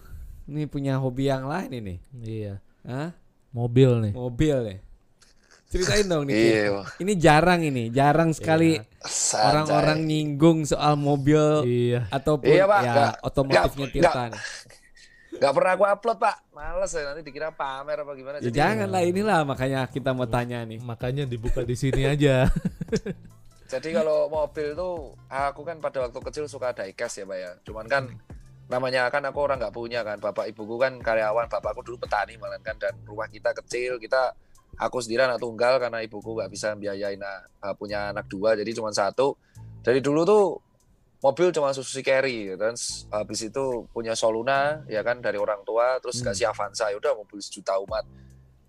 [0.47, 1.95] Ini punya hobi yang lain ini.
[2.15, 2.63] Iya.
[2.81, 3.11] Hah?
[3.51, 4.13] Mobil nih.
[4.15, 4.77] Mobil ya.
[5.67, 6.35] Ceritain dong nih.
[6.35, 6.87] Iya.
[6.97, 9.43] Ini jarang ini, jarang sekali Sanjay.
[9.43, 12.07] orang-orang nyinggung soal mobil Iya.
[12.07, 12.79] ataupun Iya, Pak.
[12.81, 14.41] ya Nggak- otomotifnya Tirta nih.
[15.37, 18.35] Nggak pernah aku upload pak, males ya nanti dikira pamer apa gimana.
[18.41, 20.81] Ya Jadi jangan lah inilah makanya kita mau tanya nih.
[20.81, 22.49] Makanya dibuka di sini aja.
[23.71, 27.51] Jadi kalau mobil tuh aku kan pada waktu kecil suka diecast ya pak ya.
[27.61, 28.03] Cuman kan
[28.65, 30.17] namanya kan aku orang nggak punya kan.
[30.17, 34.33] Bapak ibuku kan karyawan, bapakku dulu petani malah kan dan rumah kita kecil kita
[34.77, 38.89] aku sendiri anak tunggal karena ibuku nggak bisa biayain uh, punya anak dua jadi cuma
[38.89, 39.33] satu.
[39.81, 40.43] Dari dulu tuh
[41.17, 45.97] mobil cuma Suzuki Carry dan s- habis itu punya Soluna ya kan dari orang tua
[45.97, 46.29] terus Hmm.
[46.29, 48.05] kasih Avanza ya udah mobil sejuta umat.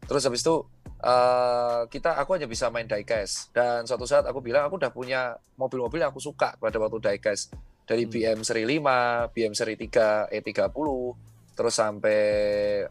[0.05, 0.65] Terus habis itu
[0.99, 5.21] eh, kita aku hanya bisa main diecast dan suatu saat aku bilang aku udah punya
[5.55, 7.53] mobil-mobil yang aku suka pada waktu diecast
[7.85, 8.13] dari Hmm.
[8.13, 10.73] BM seri 5, BM seri 3, E30
[11.59, 12.21] terus sampai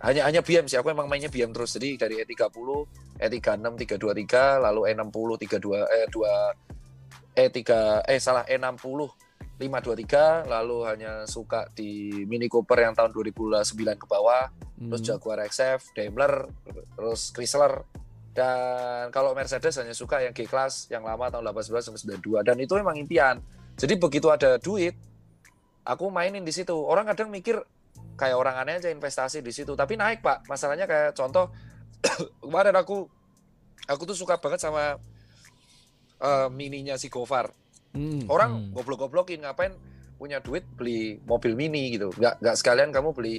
[0.03, 2.67] hanya hanya BM sih aku emang mainnya BM terus jadi dari E E30,
[3.15, 3.63] E36,
[3.95, 7.59] 323 lalu E60, 32 eh 2 E3
[8.11, 9.07] eh salah E60
[9.55, 13.63] 523 lalu hanya suka di Mini Cooper yang tahun 2009
[13.95, 15.09] ke bawah terus Hmm.
[15.09, 16.45] Jaguar XF, Daimler,
[16.93, 17.81] terus Chrysler
[18.37, 22.77] dan kalau Mercedes hanya suka yang G-Class yang lama tahun 18 sampai 92 dan itu
[22.77, 23.41] memang impian.
[23.73, 24.93] Jadi begitu ada duit,
[25.81, 26.77] aku mainin di situ.
[26.77, 27.57] Orang kadang mikir
[28.17, 30.49] kayak orang aneh aja investasi di situ, tapi naik pak.
[30.49, 31.53] Masalahnya kayak contoh
[32.43, 33.05] kemarin aku
[33.85, 34.97] aku tuh suka banget sama
[36.19, 37.53] eh, mininya si Gofar.
[37.93, 38.25] Hmm.
[38.27, 38.73] Orang Hmm.
[38.73, 39.73] goblok-goblokin ngapain
[40.17, 42.09] punya duit beli mobil mini gitu.
[42.11, 43.37] Nggak nggak sekalian kamu beli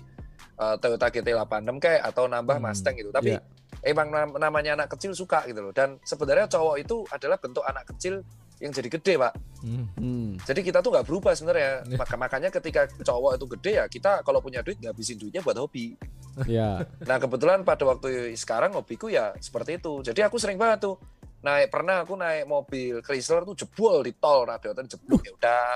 [0.58, 3.10] uh, Toyota GT86 kayak atau nambah Hmm, Mustang gitu.
[3.10, 3.42] Tapi iya.
[3.82, 5.74] emang nam- namanya anak kecil suka gitu loh.
[5.74, 8.22] Dan sebenarnya cowok itu adalah bentuk anak kecil
[8.58, 9.32] yang jadi gede, Pak.
[9.62, 9.86] Hmm.
[9.98, 10.28] Hmm.
[10.42, 11.82] Jadi kita tuh nggak berubah sebenarnya.
[12.00, 15.94] Maka makanya ketika cowok itu gede ya kita kalau punya duit ngabisin duitnya buat hobi.
[16.46, 16.86] Ya.
[17.02, 20.02] Nah kebetulan pada waktu sekarang hobiku ya seperti itu.
[20.06, 20.98] Jadi aku sering banget tuh
[21.38, 25.66] naik pernah aku naik mobil Chrysler tuh jebol di tol radiator jeblok ya udah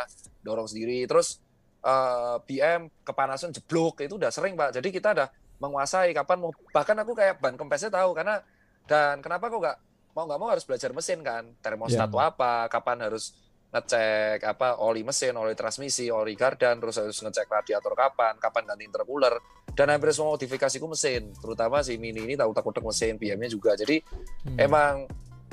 [0.43, 1.39] dorong sendiri terus
[1.87, 5.29] eh, BM kepanasan jeblok itu udah sering pak jadi kita udah
[5.63, 8.43] menguasai kapan mau bahkan aku kayak ban kempesnya tahu karena
[8.91, 9.79] dan kenapa kok nggak
[10.13, 11.49] mau nggak mau harus belajar mesin kan.
[11.59, 13.33] Termostat tuh apa kapan harus
[13.73, 18.85] ngecek apa oli mesin oli transmisi oli gardan terus harus ngecek radiator kapan kapan ganti
[18.85, 19.41] intercooler.
[19.73, 23.73] Dan hampir semua modifikasiku mesin terutama si mini ini tahu takut mesin BM-nya juga.
[23.73, 24.05] Jadi
[24.45, 24.59] Hmm.
[24.59, 24.95] emang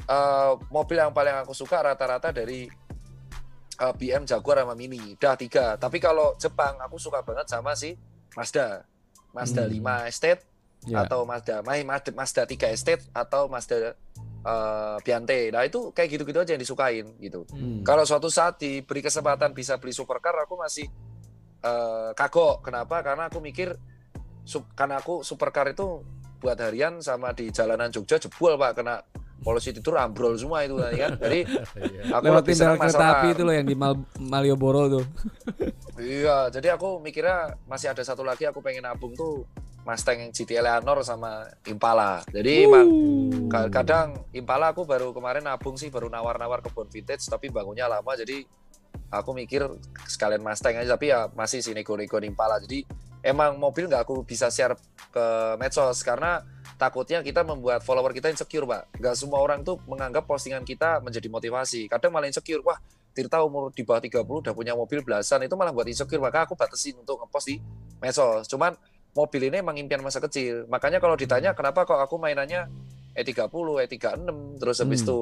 [0.01, 2.67] eh, mobil yang paling aku suka rata-rata dari
[3.79, 5.15] eh, BM Jaguar sama Mini.
[5.15, 5.77] Dah tiga.
[5.77, 7.95] Tapi kalau Jepang aku suka banget sama si
[8.35, 8.83] Mazda.
[9.31, 9.71] Mazda Hmm.
[9.71, 10.41] 5 Estate
[10.83, 11.03] Ya.
[11.03, 13.93] atau Mazda Mazda Mazda 3 Estate atau Mazda
[14.41, 17.43] eh, Biante nah itu kayak gitu-gitu aja yang disukain gitu.
[17.49, 17.81] Hmm.
[17.81, 20.87] kalau suatu saat diberi kesempatan bisa beli supercar aku masih
[21.59, 22.63] eh, kagok.
[22.63, 23.01] Kenapa?
[23.01, 23.75] Karena aku mikir
[24.41, 25.99] sup- karena aku supercar itu
[26.39, 28.79] buat harian sama di jalanan Jogja jebol pak.
[28.79, 29.03] Kena
[29.39, 31.11] polisi tidur ambrol semua itu tadi kan?
[31.17, 31.39] Jadi
[31.83, 32.01] Iya.
[32.11, 35.05] aku Lewatin lebih senang kereta api itu loh yang di Mal Malioboro tuh.
[35.99, 39.43] iya jadi aku mikirnya masih ada satu lagi aku pengen nabung tuh
[39.89, 42.21] Mustang yang GT Eleanor sama Impala.
[42.29, 42.87] Jadi emang
[43.49, 48.13] ka- kadang Impala aku baru kemarin nabung sih baru nawar-nawar kebun vintage tapi bangunnya lama
[48.13, 48.45] jadi
[49.09, 49.65] aku mikir
[50.05, 52.61] sekalian Mustang aja tapi ya masih sih nego-nego Impala.
[52.61, 52.85] Jadi
[53.25, 54.77] emang mobil nggak aku bisa share
[55.09, 55.25] ke
[55.57, 56.45] medsos karena
[56.77, 58.93] takutnya kita membuat follower kita insecure pak.
[59.01, 61.89] Nggak semua orang tuh menganggap postingan kita menjadi motivasi.
[61.89, 62.77] Kadang malah insecure wah
[63.09, 66.53] Tirta umur di bawah 30 udah punya mobil belasan itu malah buat insecure maka aku
[66.53, 67.57] batasin untuk ngepost di
[67.97, 68.45] medsos.
[68.45, 68.77] Cuman
[69.11, 70.65] mobil ini emang impian masa kecil.
[70.67, 72.69] Makanya kalau ditanya kenapa kok aku mainannya
[73.13, 73.49] E30,
[73.83, 75.07] E36 terus habis Hmm.
[75.07, 75.17] itu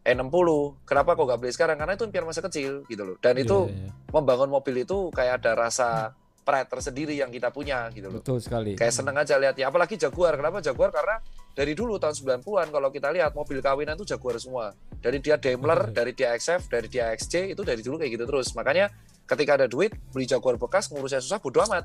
[0.00, 0.48] E60
[0.84, 1.76] kenapa kok gak beli sekarang?
[1.76, 3.16] Karena itu impian masa kecil gitu loh.
[3.20, 3.90] Dan itu Iya, iya.
[4.08, 8.24] membangun mobil itu kayak ada rasa pride tersendiri yang kita punya gitu loh.
[8.24, 8.74] Betul sekali.
[8.74, 10.40] kayak seneng aja lihat ya apalagi Jaguar.
[10.40, 10.88] Kenapa Jaguar?
[10.88, 11.20] Karena
[11.52, 14.72] dari dulu tahun 90-an kalau kita lihat mobil kawinan tuh Jaguar semua.
[15.00, 18.56] Dari dia Daimler dari dia XF dari dia XJ itu dari dulu kayak gitu terus.
[18.56, 18.88] Makanya
[19.28, 21.84] ketika ada duit beli Jaguar bekas ngurusnya susah bodo amat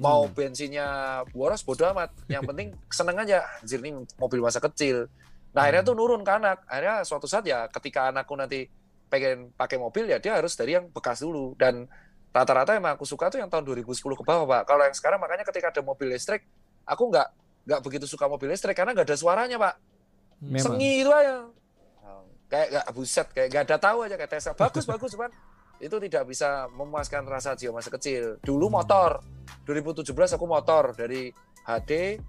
[0.00, 0.32] mau Hmm.
[0.32, 0.86] bensinnya
[1.30, 2.10] boros bodo amat.
[2.26, 3.44] Yang penting seneng aja.
[3.60, 5.06] Anjir nih mobil masa kecil.
[5.52, 8.64] Nah akhirnya tuh nurun ke anak akhirnya suatu saat ya ketika anakku nanti
[9.10, 11.52] pengen pakai mobil ya dia harus dari yang bekas dulu.
[11.60, 11.84] Dan
[12.32, 14.62] rata-rata emang aku suka tuh yang tahun 2010 ke bawah pak.
[14.64, 16.48] Kalau yang sekarang makanya ketika ada mobil listrik
[16.88, 17.28] aku nggak
[17.68, 19.74] nggak begitu suka mobil listrik karena nggak ada suaranya pak.
[20.40, 20.64] Memang.
[20.64, 21.44] sengi itu aja.
[22.50, 24.52] Kayak nggak buset kayak nggak ada tahu aja kayak Tesla.
[24.58, 25.30] Bagus bagus cuman
[25.80, 28.36] itu tidak bisa memuaskan rasa jiwa masa kecil.
[28.44, 29.24] Dulu motor.
[29.64, 30.92] 2017 aku motor.
[30.92, 31.32] Dari
[31.64, 32.20] HD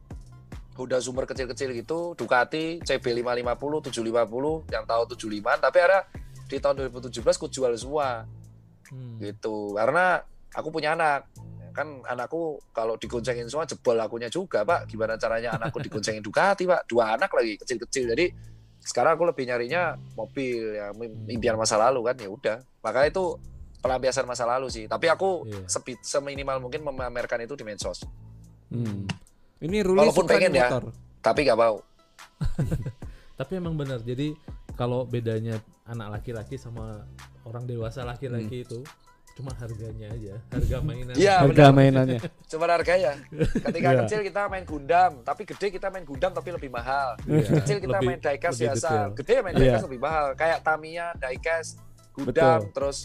[0.80, 6.08] Honda Zoomer kecil-kecil gitu Ducati CB550 750 yang tahu 75 tapi ada
[6.48, 8.24] di tahun 2017 ku jual semua.
[8.92, 9.20] Hmm.
[9.24, 9.76] gitu.
[9.76, 10.20] Karena
[10.56, 11.28] aku punya anak.
[11.72, 14.88] Kan anakku kalau digoncengin semua jebol akunya juga pak.
[14.88, 16.88] Gimana caranya anakku digoncengin Ducati pak?
[16.88, 18.12] Dua anak lagi kecil-kecil.
[18.16, 18.26] Jadi
[18.82, 20.90] sekarang aku lebih nyarinya mobil ya
[21.28, 23.26] impian masa lalu kan ya udah makanya itu
[23.78, 25.66] pelampiasan masa lalu sih tapi aku Iya.
[25.66, 28.02] sepi- seminimal mungkin memamerkan itu di medsos
[28.68, 29.04] Hmm.
[29.60, 30.66] Ini Ruli Walaupun pengen ya.
[30.66, 30.90] motor.
[31.20, 31.78] tapi nggak mau
[33.34, 34.00] Tapi emang benar.
[34.00, 34.38] Jadi
[34.72, 37.04] kalau bedanya anak laki-laki sama
[37.44, 38.14] orang dewasa Hmm.
[38.14, 38.80] laki-laki itu
[39.42, 41.14] cuma harganya aja, harga mainan.
[41.18, 41.74] Iya, Harga benar.
[41.74, 42.20] mainannya.
[42.52, 43.12] cuma harganya
[43.58, 44.00] ketika Iya.
[44.06, 47.98] kecil kita main Gundam tapi gede kita main Gundam tapi lebih mahal Iya, kecil kita
[47.98, 49.08] lebih- main diecast biasa detail.
[49.18, 51.82] gede main diecast lebih mahal kayak Tamiya diecast
[52.12, 52.72] Gundam Betul.
[52.72, 52.98] terus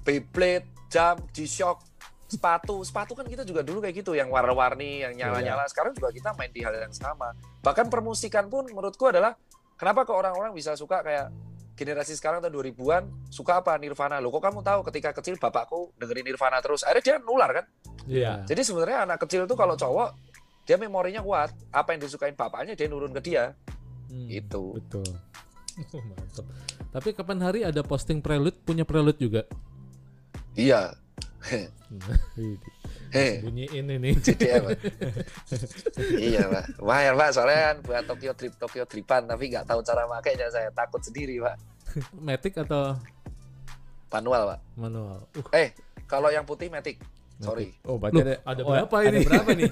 [0.00, 1.82] Beyblade jam G-Shock
[2.24, 5.68] sepatu sepatu kan kita juga dulu kayak gitu yang warna-warni yang nyala-nyala Iya.
[5.68, 9.34] sekarang juga kita main di hal yang sama bahkan permusikan pun menurutku adalah
[9.74, 11.26] kenapa kok orang-orang bisa suka kayak
[11.80, 13.02] generasi sekarang tahun 2000-an
[13.32, 17.16] suka apa Nirvana loh kok kamu tahu ketika kecil bapakku dengerin Nirvana terus akhirnya dia
[17.18, 17.64] nular kan
[18.04, 18.44] Iya.
[18.44, 20.12] jadi sebenarnya anak kecil tuh kalau cowok
[20.64, 23.56] dia memorinya kuat apa yang disukain bapaknya dia nurun ke dia
[24.10, 24.26] Hmm.
[24.26, 25.06] itu Betul.
[26.10, 26.42] Mantap.
[26.90, 29.46] Tapi kapan hari ada posting prelude punya prelude juga.
[30.52, 30.90] iya
[33.42, 34.10] Bunyiin ini.
[34.26, 34.70] jadi apa?
[36.14, 36.64] Iya pak.
[36.78, 40.46] Lumayan pak soalnya kan buat Tokyo Trip Tokyo Tripan tapi nggak tahu cara makainya.
[40.52, 41.56] Saya takut sendiri pak.
[42.14, 42.94] Matic atau?
[44.12, 44.60] Manual pak.
[44.78, 45.18] Manual?
[45.34, 45.74] Uh, eh
[46.06, 47.00] kalau yang putih Matic.
[47.40, 47.72] Sorry.
[47.88, 49.24] Oh, berarti Loh, ada, ada oh, berapa ada ini?
[49.24, 49.70] berapa nih?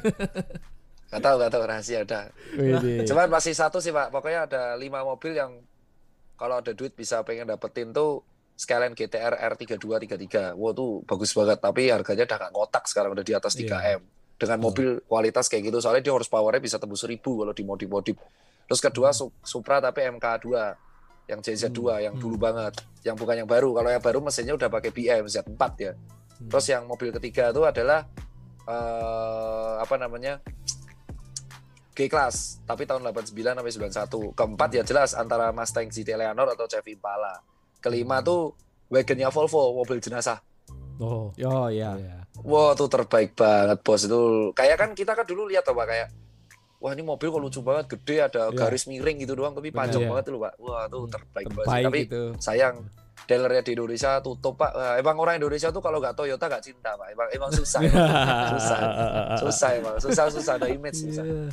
[1.13, 1.63] nggak tahu nggak tahu.
[1.69, 2.21] Rahasia ada
[2.57, 3.05] Widih.
[3.05, 4.09] cuman masih satu sih pak.
[4.11, 5.53] Pokoknya ada lima mobil yang
[6.39, 8.25] kalau ada duit bisa pengen dapetin tuh
[8.59, 11.59] sekalian GTR R3233 wow tuh bagus banget.
[11.59, 13.97] Tapi harganya udah nggak ngotak sekarang udah di atas 3 Iya.
[13.97, 14.03] m.
[14.35, 18.19] Dengan mobil kualitas kayak gitu soalnya dia horsepowernya bisa tembus 1000 kalau dimodif-modif
[18.67, 20.47] terus kedua Su- Supra tapi MK2
[21.27, 22.21] yang JZ2 yang Hmm.
[22.21, 22.75] dulu banget.
[23.01, 23.71] Yang bukan yang baru.
[23.73, 25.93] Kalau yang baru mesinnya udah pakai BM Z4 ya.
[25.95, 26.47] Hmm.
[26.47, 28.07] terus yang mobil ketiga itu adalah
[28.65, 30.39] eh apa namanya
[31.91, 33.73] G class tapi tahun 89 sampai
[34.31, 37.43] 91 keempat ya jelas antara Mustang GT Leonor atau Chevy Impala
[37.79, 38.55] kelima tuh
[38.87, 40.39] wagonnya Volvo mobil jenazah
[40.99, 41.31] Oh.
[41.33, 41.95] Oh ya.
[41.95, 42.27] Iya.
[42.41, 46.09] wah tuh terbaik banget bos itu kayak kan kita kan dulu lihat tuh pak kayak
[46.79, 48.55] wah ini mobil kok lucu banget gede ada Iya.
[48.57, 50.11] garis miring gitu doang tapi panjang Iya.
[50.11, 51.13] banget tuh pak wah tuh Hmm.
[51.13, 51.63] terbaik, banget.
[51.65, 52.23] Terbaik tapi gitu.
[52.39, 52.75] sayang
[53.25, 56.91] dealernya di Indonesia tutup pak Wah, emang orang Indonesia tuh kalau nggak Toyota nggak cinta
[56.93, 57.81] pak emang emang susah
[58.55, 58.79] susah
[59.39, 61.47] susah emang susah susah ada image susah Iya.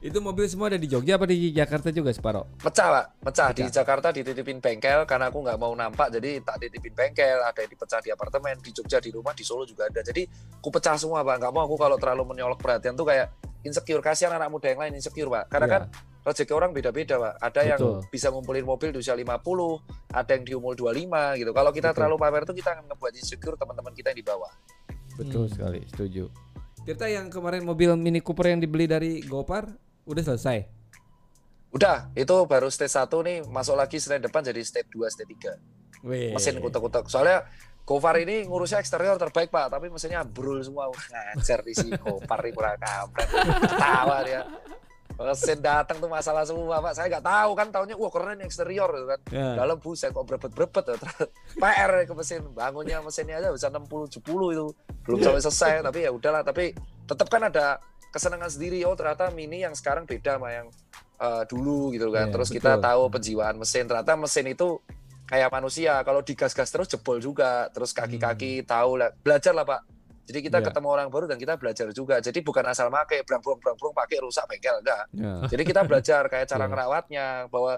[0.00, 2.50] Itu mobil semua ada di Jogja apa di Jakarta juga, Separo?
[2.58, 3.70] pecah pak pecah di Pecah.
[3.72, 7.98] Jakarta dititipin bengkel karena aku nggak mau nampak jadi tak titipin bengkel ada yang dipecah
[7.98, 10.26] di apartemen di Jogja di rumah di Solo juga ada jadi
[10.56, 13.30] aku pecah semua pak nggak mau aku kalau terlalu menyolok perhatian tuh kayak
[13.62, 15.74] insecure kasihan anak muda yang lain insecure pak karena Iya.
[15.76, 15.82] kan
[16.24, 17.98] rezeki orang beda-beda pak ada yang Betul.
[18.10, 19.24] bisa ngumpulin mobil di usia 50
[20.10, 21.96] ada yang di umur 25 gitu kalau kita Betul.
[21.96, 24.52] terlalu pamer tuh kita akan ngebuat insecure teman-teman kita yang di bawah
[25.14, 25.52] Betul Hmm.
[25.52, 26.26] sekali, setuju.
[26.84, 29.72] Tirta yang kemarin mobil Mini Cooper yang dibeli dari Gopar
[30.04, 30.68] udah selesai.
[31.74, 36.06] udah itu baru stage 1 nih masuk lagi Senin depan jadi stage 2 stage 3
[36.06, 36.30] Wih.
[36.36, 37.08] mesin kutek-kutek.
[37.10, 37.48] Soalnya
[37.84, 40.88] Gofar ini ngurusnya eksterior terbaik pak, tapi mesinnya brul semua.
[40.88, 43.28] Ngajar di si Gofar ini kurang kampret.
[43.64, 44.40] Ketawa dia.
[45.14, 46.92] Mesin datang tuh masalah semua pak.
[46.98, 49.20] Saya nggak tahu kan tahunya wah keren eksterior gitu kan.
[49.30, 49.48] Ya.
[49.54, 50.84] Dalam buset kok berebet-berebet.
[50.90, 50.96] ya.
[51.62, 52.42] PR ke mesin.
[52.50, 53.86] Bangunnya mesinnya aja bisa 60
[54.18, 54.66] 70 itu.
[55.06, 56.42] Belum sampai selesai tapi ya udahlah.
[56.42, 56.74] Tapi
[57.06, 57.78] tetap kan ada
[58.10, 58.82] kesenangan sendiri.
[58.82, 60.66] Oh ternyata Mini yang sekarang beda sama yang
[61.22, 62.28] eh, dulu gitu kan.
[62.28, 62.86] Iya, Terus kita betul.
[62.90, 63.86] tahu penjiwaan mesin.
[63.86, 64.82] Ternyata mesin itu
[65.24, 69.80] kayak manusia kalau digas-gas terus jebol juga terus kaki-kaki tahu lah belajar lah pak
[70.24, 70.66] jadi kita Iya.
[70.66, 74.44] ketemu orang baru dan kita belajar juga jadi bukan asal make brang-brang brang pakai rusak
[74.44, 75.32] bengkel enggak Ya.
[75.46, 76.70] jadi kita belajar kayak cara Iya.
[76.70, 77.76] ngerawatnya bahwa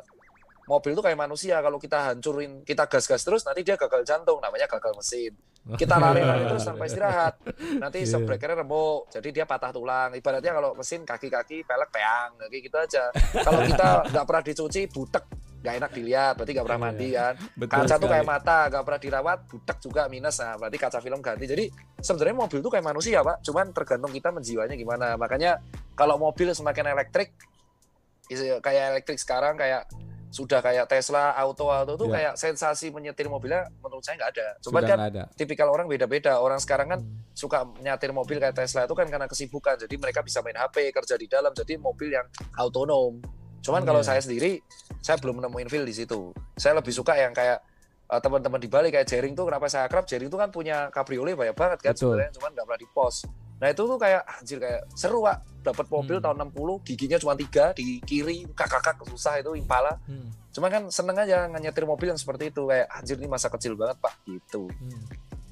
[0.66, 4.66] mobil itu kayak manusia kalau kita hancurin kita gas-gas terus nanti dia gagal jantung namanya
[4.66, 5.30] gagal mesin
[5.74, 7.34] kita lari-lari terus tanpa istirahat
[7.76, 8.10] nanti Iya.
[8.12, 13.04] shockbreakernya remuk jadi dia patah tulang ibaratnya kalau mesin kaki-kaki pelek peang kayak gitu aja
[13.42, 15.24] kalau kita nggak pernah dicuci butek
[15.66, 16.86] nggak enak dilihat berarti nggak pernah Iya.
[16.86, 18.12] mandi kan Betul kaca tuh sekali.
[18.12, 21.64] kayak mata nggak pernah dirawat budak juga minus nah berarti kaca film ganti jadi
[21.98, 25.58] sebenarnya mobil tuh kayak manusia pak cuman tergantung kita menjiwanya gimana makanya
[25.92, 27.34] kalau mobil semakin elektrik
[28.60, 29.86] kayak elektrik sekarang kayak
[30.28, 32.14] sudah kayak Tesla auto auto tuh Ya.
[32.28, 35.22] kayak sensasi menyetir mobilnya menurut saya nggak ada cuman Sudah kan ada.
[35.32, 37.22] tipikal orang beda-beda orang sekarang kan Hmm.
[37.32, 41.14] suka nyatir mobil kayak Tesla itu kan karena kesibukan jadi mereka bisa main HP kerja
[41.14, 43.22] di dalam jadi mobil yang autonom
[43.62, 44.08] cuman kalau Iya.
[44.08, 44.60] saya sendiri
[45.06, 47.62] saya belum nemuin feel di situ saya lebih suka yang kayak
[48.04, 51.34] eh, teman-teman di Bali kayak Jering tuh kenapa saya akrab Jering tuh kan punya cabriolet
[51.34, 52.10] banyak banget kan Betul.
[52.12, 53.20] sebenarnya cuman nggak pernah di post
[53.56, 56.24] nah itu tuh kayak anjir kayak seru pak dapat mobil Hmm.
[56.26, 60.28] tahun 60 giginya cuma tiga di kiri kakak-kakak susah itu Impala Hmm.
[60.50, 63.96] cuman kan seneng aja nyetir mobil yang seperti itu kayak anjir ini masa kecil banget
[63.98, 65.06] pak gitu Hmm.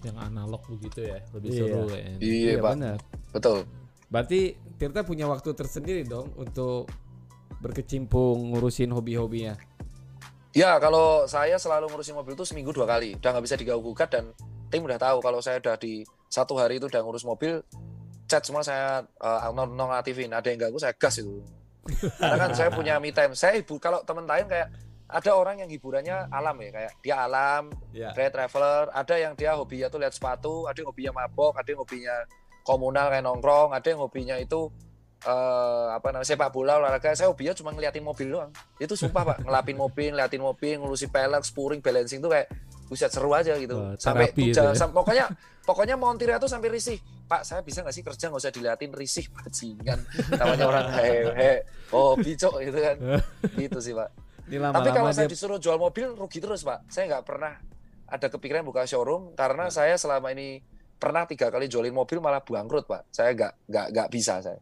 [0.05, 1.59] Yang analog begitu ya, lebih Iya.
[1.59, 2.16] seru kayaknya.
[2.20, 2.98] iya pak benar.
[3.30, 3.59] betul
[4.05, 4.40] Berarti
[4.74, 6.84] Tirta punya waktu tersendiri dong untuk
[7.65, 9.57] berkecimpung ngurusin hobi-hobinya.
[10.53, 14.12] Ya kalau saya selalu ngurusin mobil itu seminggu dua kali, udah nggak bisa diganggu gugat
[14.12, 14.31] dan
[14.69, 17.65] tim udah tahu kalau saya udah di satu hari itu udah ngurus mobil,
[18.29, 21.43] chat semua saya uh, non nonaktifin, ada yang ganggu saya gas itu.
[22.21, 24.71] Karena kan saya punya me time, saya ibu kalau teman lain kayak
[25.05, 27.62] ada orang yang hiburannya alam ya kayak dia alam,
[27.93, 28.11] Ya.
[28.15, 31.81] kayak traveler, ada yang dia hobinya tuh lihat sepatu, ada yang hobinya mabok, ada yang
[31.83, 32.17] hobinya
[32.65, 34.71] komunal kayak nongkrong, ada yang hobinya itu
[35.25, 37.16] eh apa namanya sepak bola olahraga.
[37.16, 38.53] Saya hobinya cuma ngeliatin mobil doang.
[38.77, 42.53] Itu sumpah pak, ngelapin mobil, ngeliatin mobil, ngurusi pelek, spuring, balancing tuh kayak
[42.85, 43.81] buset seru aja gitu.
[43.81, 44.77] Wah, sampai ya.
[44.77, 45.33] sam- pokoknya
[45.64, 47.01] pokoknya montirnya tuh sampai risih.
[47.25, 49.99] Pak, saya bisa nggak sih kerja nggak usah diliatin risih bajingan.
[50.37, 51.64] Namanya orang hehe,
[51.97, 52.97] oh bicok gitu kan.
[53.57, 54.12] gitu sih pak.
[54.45, 56.85] Ini Tapi kalau saya dia disuruh jual mobil rugi terus pak.
[56.93, 57.57] Saya nggak pernah
[58.05, 60.61] ada kepikiran buka showroom karena saya selama ini
[61.01, 63.09] pernah tiga kali jualin mobil malah bangkrut pak.
[63.09, 64.61] Saya nggak nggak nggak bisa saya.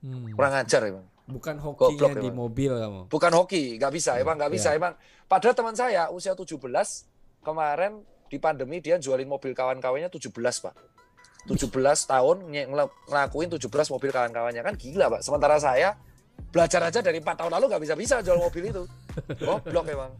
[0.00, 0.32] Hmm.
[0.32, 1.06] Kurang ajar emang.
[1.30, 2.38] bukan Goblok hokinya di emang.
[2.42, 3.00] mobil kamu.
[3.06, 4.78] Bukan hoki, nggak bisa emang nggak bisa Iya.
[4.82, 4.92] emang.
[5.24, 7.06] Padahal teman saya usia 17
[7.40, 10.26] kemarin di pandemi dia jualin mobil kawan-kawannya 17
[10.58, 10.74] pak.
[11.46, 11.70] 17
[12.04, 12.36] tahun
[13.06, 15.20] ngelakuin 17 mobil kawan-kawannya kan gila pak.
[15.22, 15.94] Sementara saya
[16.50, 18.82] belajar aja dari 4 tahun lalu nggak bisa-bisa jual mobil itu.
[19.46, 20.10] Goblok emang.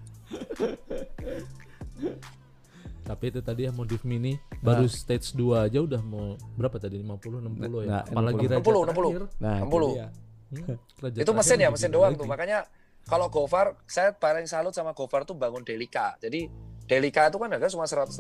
[3.11, 7.43] Tapi itu tadi ya modif mini baru stage 2 aja udah mau berapa tadi 50
[7.43, 7.51] 60
[7.83, 7.91] ya.
[7.91, 8.47] Nah, Apalagi 60.
[8.47, 8.87] Raja 60, 60.
[8.87, 9.23] terakhir.
[9.37, 9.91] Nah, itu 60.
[9.91, 10.07] dia.
[10.51, 12.19] Hmm, Raja itu mesin terakhir ya mesin lebih doang lagi.
[12.19, 12.59] tuh makanya
[13.03, 16.47] kalau Gofar saya paling salut sama Gofar tuh bangun Delica jadi
[16.85, 18.19] Delica itu kan harga cuma 180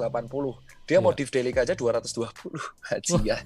[0.84, 0.98] dia Iya.
[1.00, 2.54] modif Delica aja 220
[2.86, 3.38] haji ya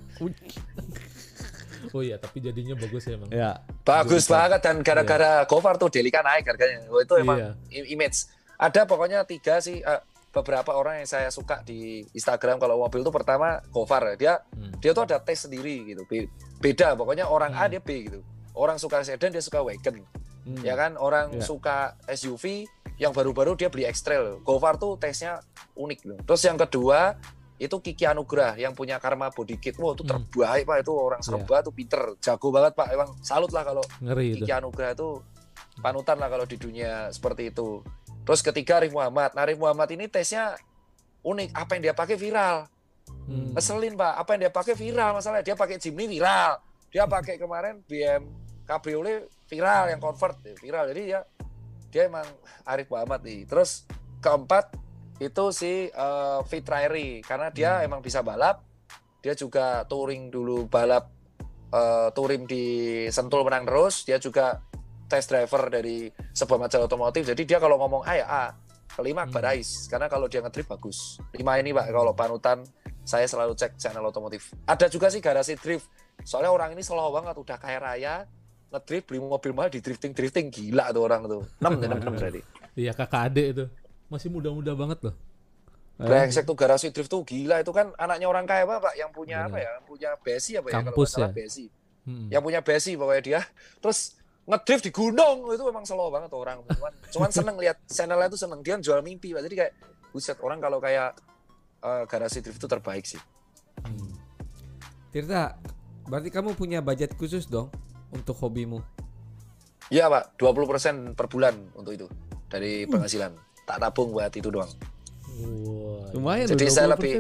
[1.93, 3.31] Oh iya, tapi jadinya bagus ya, Bang.
[3.31, 3.61] Ya.
[3.85, 4.35] bagus Delica.
[4.35, 7.51] banget dan gara-gara Gofar tuh Delica naik harganya oh, itu emang Iya.
[7.87, 10.01] image ada pokoknya tiga sih eh,
[10.35, 14.17] beberapa orang yang saya suka di Instagram kalau mobil tuh pertama Gofar ya.
[14.17, 14.75] dia Hmm.
[14.77, 16.29] dia tuh ada tes sendiri gitu Be-
[16.59, 17.71] beda pokoknya orang A Hmm.
[17.71, 18.21] dia B gitu
[18.53, 20.03] orang suka sedan dia suka wagon
[20.45, 20.61] Hmm.
[20.61, 21.41] ya kan orang Ya.
[21.41, 22.67] suka SUV
[22.97, 25.39] yang baru-baru dia beli X-Trail Gofar tuh tesnya
[25.73, 27.17] unik loh terus yang kedua
[27.55, 30.11] itu Kiki Anugrah yang punya Karma Body Kit wah itu Hmm.
[30.27, 31.25] terbaik pak itu orang Ya.
[31.25, 34.43] serba tuh pinter jago banget pak emang salut lah kalau Ngeri itu.
[34.43, 35.23] Kiki Anugrah itu
[35.77, 37.83] panutan lah kalau di dunia seperti itu
[38.25, 39.33] terus ketiga Arif Muhammad.
[39.37, 40.57] Nah Arif Muhammad ini tesnya
[41.23, 41.55] unik.
[41.55, 42.69] Apa yang dia pakai viral.
[43.25, 43.53] Hmm.
[43.57, 44.13] ngeselin pak.
[44.17, 45.45] Apa yang dia pakai viral masalahnya.
[45.45, 46.61] Dia pakai Jimny viral.
[46.89, 48.25] Dia pakai kemarin BM
[48.65, 50.85] Cabriolet viral yang convert ya, viral.
[50.89, 51.21] Jadi dia
[51.93, 52.25] dia emang
[52.65, 53.45] Arif Muhammad nih.
[53.45, 53.85] Terus
[54.21, 54.73] keempat
[55.21, 57.21] itu si eh, Fit Rairi.
[57.21, 57.87] Karena dia Hmm.
[57.87, 58.65] emang bisa balap.
[59.21, 61.09] Dia juga touring dulu balap
[61.73, 62.65] eh, touring di
[63.09, 64.05] Sentul menang terus.
[64.05, 64.61] Dia juga
[65.07, 67.23] test driver dari sebuah majalah otomotif.
[67.25, 68.45] Jadi dia kalau ngomong A ya A.
[68.95, 69.53] Kelima Akbar Hmm.
[69.59, 71.19] Ais karena kalau dia ngedrift bagus.
[71.35, 72.63] Lima ini pak kalau panutan
[73.03, 74.55] saya selalu cek channel otomotif.
[74.65, 75.91] Ada juga sih garasi drift.
[76.23, 77.35] Soalnya orang ini slow banget.
[77.35, 78.23] Udah kaya raya
[78.71, 80.47] ngedrift beli mobil mahal di drifting drifting.
[80.47, 81.43] Gila tuh orang tuh.
[81.59, 82.39] Enam enam enam tadi
[82.75, 83.65] Iya, kakak adik itu.
[84.07, 85.15] Masih muda-muda banget loh.
[85.95, 87.63] Eh, brengsek tuh garasi drift tuh gila.
[87.63, 89.67] Itu kan anaknya orang kaya pak yang punya apa Bener.
[89.67, 89.71] ya?
[89.75, 91.31] Yang punya besi apa ya kalau Kampus salah?
[91.31, 91.35] ya?
[91.35, 91.67] besi.
[92.05, 92.29] Hmm.
[92.31, 93.41] yang punya besi pokoknya dia.
[93.83, 94.15] Terus
[94.45, 95.49] ngedrift di gunung.
[95.53, 96.61] Itu memang slow banget tuh orang.
[96.65, 98.61] Cuman, cuman seneng lihat channelnya itu seneng.
[98.61, 99.33] Dia jual mimpi.
[99.33, 99.73] Pak jadi kayak
[100.13, 101.17] buset orang kalau kayak
[101.83, 103.21] eh, garasi drift itu terbaik sih.
[103.83, 104.15] Hmm.
[105.11, 105.59] Tirta,
[106.11, 107.71] berarti kamu punya budget khusus dong
[108.11, 108.83] untuk hobimu.
[109.93, 110.41] Iya pak.
[110.41, 112.07] 20% per bulan untuk itu.
[112.49, 113.35] Dari penghasilan.
[113.65, 114.71] Tak tabung buat itu doang.
[115.35, 116.95] Wah, Lumayan Jadi saya 20%.
[116.95, 117.13] lebih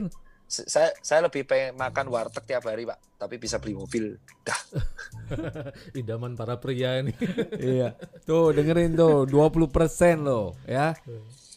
[0.57, 4.61] saya saya lebih pengen makan warteg tiap hari pak tapi bisa beli mobil dah
[5.98, 7.12] idaman para pria ini.
[7.74, 7.96] iya.
[8.22, 9.72] Tuh dengerin tuh 20%
[10.20, 10.92] loh ya.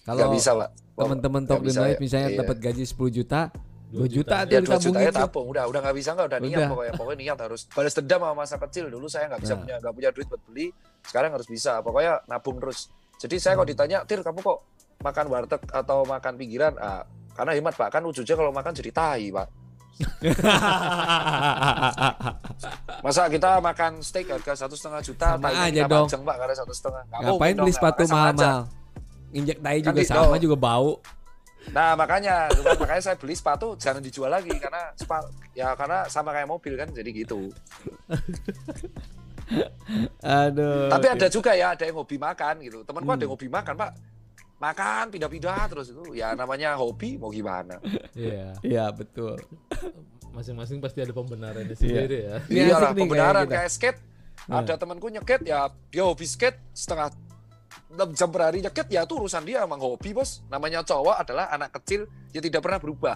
[0.02, 2.02] Kalau bisa pak teman-teman top bisa Night ya.
[2.02, 2.40] misalnya Iya.
[2.42, 3.42] dapat gaji 10 juta,
[3.92, 4.50] 2 2 juta juta.
[4.50, 5.22] ya dua ditabungin jutanya tuh.
[5.22, 6.70] tabung udah udah nggak bisa nggak udah niat Udah.
[6.70, 9.62] pokoknya pokoknya niat harus balas dendam sama masa kecil dulu saya nggak bisa Nah.
[9.62, 10.68] punya nggak punya duit buat beli
[11.04, 14.62] sekarang harus bisa pokoknya nabung terus Jadi saya kalau ditanya, Tir kamu kok
[15.02, 16.78] makan warteg atau makan pinggiran?
[16.78, 17.02] Ah,
[17.38, 19.48] karena hemat pak, kan ujungnya kalau makan jadi tai pak.
[23.02, 26.06] Masa kita makan steak harga satu setengah juta, Sama aja dong.
[26.06, 27.02] pajang pak karena satu setengah.
[27.10, 28.60] Ngapain beli sepatu mahal-mahal?
[29.30, 30.14] Injek tai Kan juga gitu.
[30.14, 30.92] sama juga bau.
[31.68, 36.32] Nah makanya, kan makanya saya beli sepatu jangan dijual lagi karena sepa- ya karena sama
[36.32, 37.52] kayak mobil kan jadi gitu.
[40.22, 40.92] Aduh.
[40.92, 42.84] Tapi ada juga ya ada yang hobi makan gitu.
[42.84, 43.24] Temanku ada Hmm.
[43.24, 43.92] yang hobi makan pak,
[44.58, 46.18] makan pindah-pindah terus itu.
[46.18, 47.78] Ya namanya hobi mau gimana?
[48.18, 48.58] Iya.
[48.66, 49.38] Iya betul.
[50.34, 52.36] Masing-masing pasti ada pembenarannya sendiri ya.
[52.46, 54.00] Ini Iya asik lah pembenaran kayak kayak skate.
[54.48, 54.64] Nah.
[54.64, 57.10] Ada temanku nyeket ya dia hobi skate setengah
[57.88, 60.42] 6 jam per hari nyeket ya itu urusan dia emang hobi bos.
[60.50, 63.16] Namanya cowok adalah anak kecil yang tidak pernah berubah.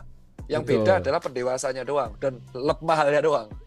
[0.50, 0.76] Yang Betul.
[0.84, 3.48] beda adalah pendewasanya doang dan lep mahalnya doang.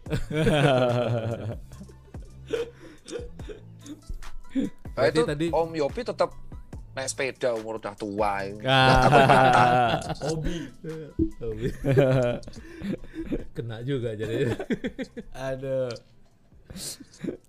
[4.95, 6.31] Nah, itu tadi- Om Yopi tetap
[6.95, 8.47] naik sepeda umur udah tua.
[8.47, 8.55] ya.
[8.63, 9.99] Ah.
[10.23, 10.71] Hobi.
[11.43, 11.67] Hobi.
[13.55, 14.55] Kena juga jadi.
[15.35, 15.91] Aduh.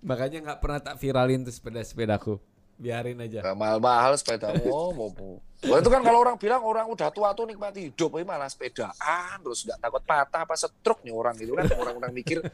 [0.03, 2.43] Makanya nggak pernah tak viralin tuh sepeda-sepedaku.
[2.77, 3.55] Biarin aja.
[3.55, 4.51] Mahal-mahal sepeda.
[4.67, 5.39] Oh, mau mau.
[5.73, 9.41] Wah, itu kan kalau orang bilang orang udah tua tuh nikmati hidup, ini malah sepedaan
[9.41, 12.45] terus nggak takut patah apa stroke nih orang gitu kan orang-orang mikir.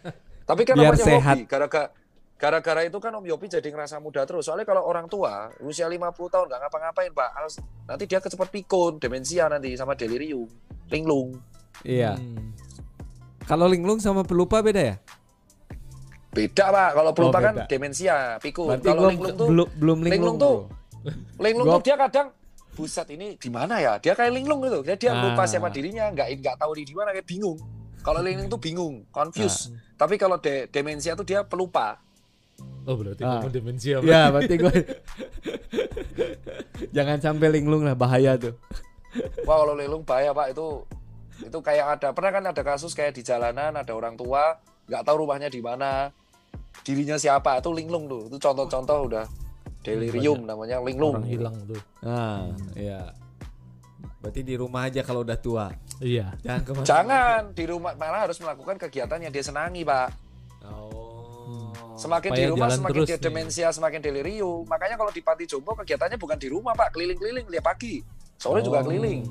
[0.47, 1.37] Tapi kan Biar namanya sehat.
[1.41, 1.51] hobi.
[1.51, 1.91] Gara-gara
[2.43, 4.51] gara-gara itu kan Om Yopi jadi ngerasa muda terus.
[4.51, 7.55] Soalnya kalau orang tua usia 50 tahun nggak ngapa-ngapain Pak, harus
[7.87, 10.51] nanti dia kecepet pikun, demensia nanti sama delirium,
[10.91, 11.39] linglung.
[11.87, 12.19] Iya.
[12.19, 12.51] Hmm.
[13.47, 14.97] Kalau linglung sama pelupa beda ya?
[16.35, 16.91] Beda Pak.
[16.99, 18.75] Kalau pelupa Oh, kan demensia, pikun.
[18.75, 20.57] Berarti Kalau linglung tuh belum belum linglung, linglung tuh
[21.39, 22.27] linglung tuh dia kadang
[22.75, 24.03] buset ini di mana ya?
[24.03, 24.83] Dia kayak linglung gitu.
[24.83, 25.47] Dia dia lupa Ah.
[25.47, 27.55] siapa dirinya, nggak nggak tahu di mana kayak bingung.
[28.03, 29.71] Kalau linglung tuh bingung, confused.
[29.71, 30.03] Ah.
[30.03, 32.03] Tapi kalau de- demensia tuh dia pelupa.
[32.83, 33.39] Oh berarti Ah.
[33.39, 33.95] kamu demensia.
[33.99, 34.05] Pak.
[34.05, 34.73] Ya, berarti gue
[36.93, 38.55] Jangan sampai linglung lah bahaya tuh.
[39.45, 40.83] Wah kalau linglung bahaya pak itu
[41.43, 44.57] itu kayak ada pernah kan ada kasus kayak di jalanan ada orang tua
[44.87, 46.09] nggak tahu rumahnya di mana
[46.81, 49.25] dirinya siapa itu linglung tuh itu contoh-contoh udah
[49.81, 51.79] delirium namanya linglung Orang hilang tuh.
[52.01, 53.11] Nah, iya.
[54.23, 55.67] Berarti di rumah aja kalau udah tua.
[55.99, 56.31] Iya.
[56.41, 56.85] Jangan ke mana.
[56.87, 60.09] jangan di rumah malah harus melakukan kegiatan yang dia senangi pak
[60.63, 61.02] Oh.
[61.93, 63.25] Semakin di rumah semakin terus dia nih.
[63.25, 64.65] demensia, semakin delirium.
[64.65, 68.01] Makanya kalau di Panti Jompo kegiatannya bukan di rumah, Pak, keliling-keliling tiap pagi.
[68.41, 68.89] Sore juga Oh.
[68.89, 69.23] keliling.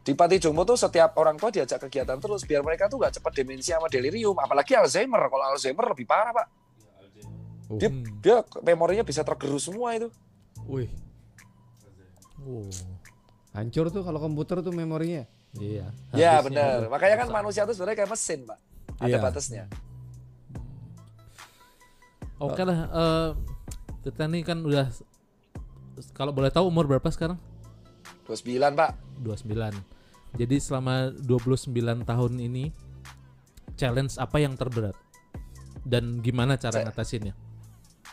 [0.00, 3.32] Di Panti Jompo tuh setiap orang tua diajak kegiatan terus biar mereka tuh gak cepat
[3.34, 5.18] demensia sama delirium, apalagi Alzheimer.
[5.26, 6.46] Kalau Alzheimer lebih parah, Pak.
[7.66, 8.04] Dia, Hmm.
[8.22, 10.06] dia memorinya bisa tergerus semua itu.
[10.70, 10.86] Wih.
[12.46, 12.70] Oh.
[13.50, 15.26] Hancur tuh kalau komputer tuh memorinya.
[15.56, 15.90] Iya.
[16.12, 16.86] Ya, benar.
[16.86, 18.58] Makanya kan manusia tuh sebenarnya kayak mesin, Pak.
[19.02, 19.18] Ada Iya.
[19.18, 19.64] batasnya.
[22.36, 22.78] Oke lah.
[22.92, 23.28] eh,
[24.04, 24.92] kita nih kan udah
[26.12, 27.40] kalau boleh tahu umur berapa sekarang?
[28.28, 28.90] 29, Pak.
[29.24, 29.72] 29.
[30.36, 32.68] Jadi selama 29 tahun ini
[33.80, 34.92] challenge apa yang terberat?
[35.86, 37.32] Dan gimana cara Saya- ngatasinnya?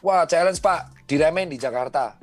[0.04, 1.08] Wah, challenge, Pak.
[1.08, 2.16] Diremehin di Jakarta.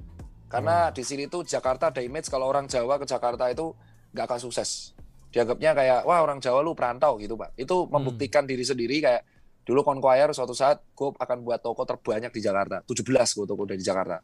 [0.51, 3.71] Karena di sini tuh Jakarta ada image kalau orang Jawa ke Jakarta itu
[4.13, 4.93] nggak akan sukses.
[5.31, 7.55] Dianggapnya kayak, wah orang Jawa lu perantau gitu, Pak.
[7.55, 9.23] Itu membuktikan diri sendiri kayak
[9.65, 12.83] dulu Conquire suatu saat gue akan buat toko terbanyak di Jakarta.
[12.85, 14.19] 17 gue toko dari Jakarta.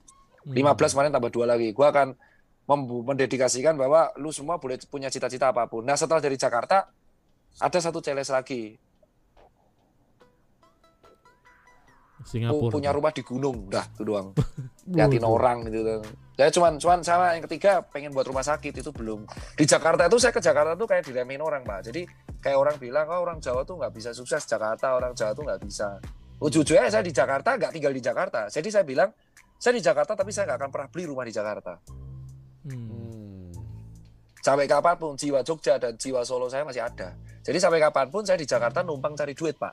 [0.46, 0.54] Hmm.
[0.54, 1.70] 15 kemarin tambah dua lagi.
[1.70, 2.14] Gue akan
[3.06, 5.86] mendedikasikan bahwa lu semua boleh punya cita-cita apa pun.
[5.86, 6.90] Nah setelah dari Jakarta,
[7.62, 8.62] ada satu challenge lagi.
[12.16, 12.72] Pu- Singapura.
[12.74, 13.70] punya rumah di gunung.
[13.70, 14.34] Udah, itu doang.
[14.96, 16.02] liatin orang gitu.
[16.36, 19.24] Saya cuman cuman sama yang ketiga pengen buat rumah sakit itu belum.
[19.56, 21.88] Di Jakarta itu saya ke Jakarta tuh kayak diremehin orang, Pak.
[21.88, 22.04] Jadi
[22.44, 25.60] kayak orang bilang, "Oh, orang Jawa tuh nggak bisa sukses Jakarta, orang Jawa tuh nggak
[25.64, 25.96] bisa."
[26.36, 28.52] Ujung-ujungnya saya di Jakarta nggak tinggal di Jakarta.
[28.52, 29.08] Jadi saya bilang,
[29.56, 31.80] saya di Jakarta tapi saya nggak akan pernah beli rumah di Jakarta.
[32.68, 33.48] Hmm.
[34.44, 37.16] Sampai kapan pun jiwa Jogja dan jiwa Solo saya masih ada.
[37.40, 39.72] Jadi sampai kapan pun saya di Jakarta numpang cari duit, Pak.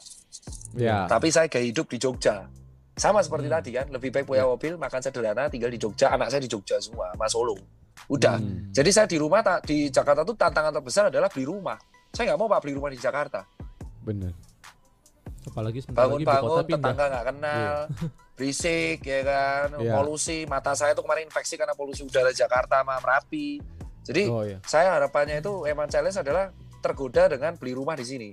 [0.80, 1.06] Ya.
[1.12, 2.48] Tapi saya gaya hidup di Jogja.
[2.94, 3.56] Sama seperti Hmm.
[3.56, 6.10] tadi kan, lebih baik punya mobil, makan sederhana, tinggal di Jogja.
[6.10, 7.58] Anak saya di Jogja semua, Mas Solo.
[8.06, 8.38] Udah.
[8.38, 8.70] Hmm.
[8.70, 11.78] Jadi saya di rumah tak di Jakarta tuh tantangan terbesar adalah beli rumah.
[12.10, 13.42] Saya nggak mau pak beli rumah di Jakarta.
[14.00, 14.34] Bener.
[15.44, 17.74] Apalagi sebentar lagi ibu kota tetangga nggak kenal,
[18.36, 19.92] berisik ya kan, Iya.
[19.94, 20.38] polusi.
[20.46, 23.60] Mata saya tuh kemarin infeksi karena polusi udara Jakarta sama Merapi.
[24.04, 24.60] Jadi Oh ya.
[24.64, 28.30] saya harapannya itu emang challenge adalah tergoda dengan beli rumah di sini.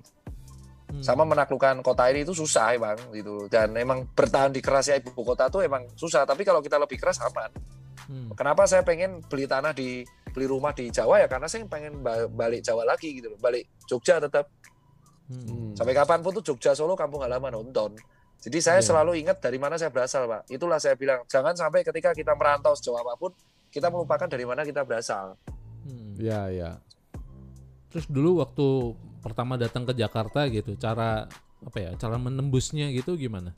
[0.91, 1.03] Hmm.
[1.03, 3.47] Sama menaklukkan kota ini itu susah bang gitu.
[3.47, 6.27] Dan emang bertahan di kerasnya ibu kota tuh emang susah.
[6.27, 7.51] Tapi kalau kita lebih keras aman.
[8.11, 8.29] Hmm.
[8.35, 12.27] Kenapa saya pengen beli tanah di beli rumah di Jawa ya karena saya pengen ba-
[12.27, 13.39] balik Jawa lagi gitu loh.
[13.39, 14.51] Balik Jogja tetap
[15.31, 15.47] Hmm.
[15.47, 15.73] Hmm.
[15.79, 17.95] sampai kapan pun tuh Jogja Solo kampung halaman nonton.
[18.41, 18.89] Jadi saya Iya.
[18.91, 20.51] selalu ingat dari mana saya berasal, Pak.
[20.51, 23.31] Itulah saya bilang, jangan sampai ketika kita merantau sejauh apa pun,
[23.71, 25.37] kita melupakan dari mana kita berasal.
[25.87, 26.17] Hmm.
[26.19, 26.71] Ya, ya.
[27.93, 31.29] Terus dulu waktu pertama datang ke Jakarta gitu, cara
[31.61, 31.91] apa ya?
[31.97, 33.53] Cara menembusnya gitu gimana?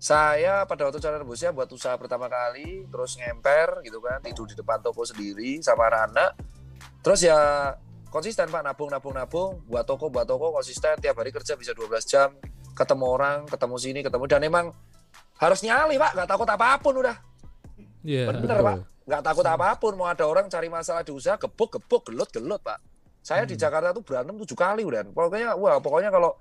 [0.00, 4.56] Saya pada waktu cara rebusnya buat usaha pertama kali, terus ngemper gitu kan, tidur di
[4.56, 6.40] depan toko sendiri sama anak-anak.
[7.04, 7.36] Terus ya
[8.08, 12.00] konsisten Pak, nabung, nabung, nabung, buat toko, buat toko, konsisten, tiap hari kerja bisa 12
[12.08, 12.32] jam,
[12.72, 14.66] ketemu orang, ketemu sini, ketemu, dan emang
[15.36, 17.16] harus nyali Pak, nggak takut apa pun udah.
[18.00, 18.32] Iya.
[18.32, 18.64] Bener betul.
[18.64, 22.32] Pak, nggak takut apa pun, mau ada orang cari masalah di usaha, gebuk, gebuk, gelut,
[22.32, 22.89] gelut Pak.
[23.20, 23.62] Saya di Hmm.
[23.62, 25.04] Jakarta tuh berantem tujuh kali udah.
[25.12, 26.36] Pokoknya, wah pokoknya kalau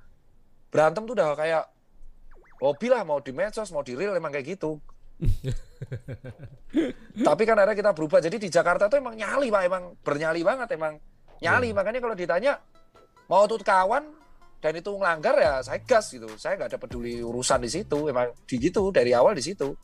[0.71, 1.63] berantem tuh udah kayak
[2.59, 4.79] hobi lah, mau di medsos, mau di real, emang kayak gitu.
[7.27, 8.19] Tapi kan akhirnya kita berubah.
[8.23, 10.95] Jadi di Jakarta tuh emang nyali pak, emang bernyali banget, emang
[11.43, 11.71] nyali.
[11.71, 11.75] Iya.
[11.75, 12.53] Makanya kalau ditanya
[13.27, 14.03] mau tuh kawan
[14.59, 16.27] dan itu ngelanggar ya saya gas gitu.
[16.39, 18.07] Saya nggak ada peduli urusan di situ.
[18.07, 19.75] Emang di gitu dari awal di situ.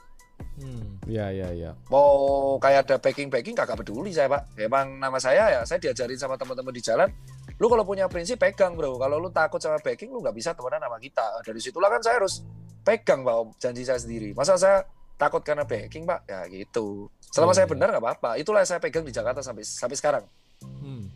[0.55, 0.95] Hmm.
[1.03, 1.71] Ya, ya, ya.
[1.91, 4.55] Mau kayak ada backing backing kagak peduli saya pak.
[4.55, 7.11] Emang nama saya ya saya diajarin sama teman-teman di jalan.
[7.59, 8.95] Lu kalau punya prinsip pegang bro.
[8.95, 11.27] Kalau lu takut sama backing lu nggak bisa temenan sama kita.
[11.43, 12.39] Dari situlah kan saya harus
[12.87, 14.31] pegang pak janji saya sendiri.
[14.31, 14.87] Masa saya
[15.19, 16.23] takut karena backing pak?
[16.23, 17.11] Ya gitu.
[17.35, 17.73] Selama Iya, saya iya.
[17.75, 18.29] benar nggak apa-apa.
[18.39, 20.23] Itulah yang saya pegang di Jakarta sampai sampai sekarang.
[20.63, 21.11] Hmm.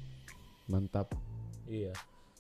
[0.68, 1.16] Mantap.
[1.64, 1.96] Iya.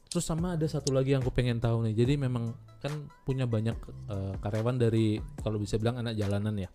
[0.09, 1.93] Terus sama ada satu lagi yang aku pengen tahu nih.
[1.93, 2.89] Jadi memang kan
[3.21, 3.77] punya banyak
[4.09, 6.69] eh, karyawan dari kalau bisa bilang anak jalanan ya.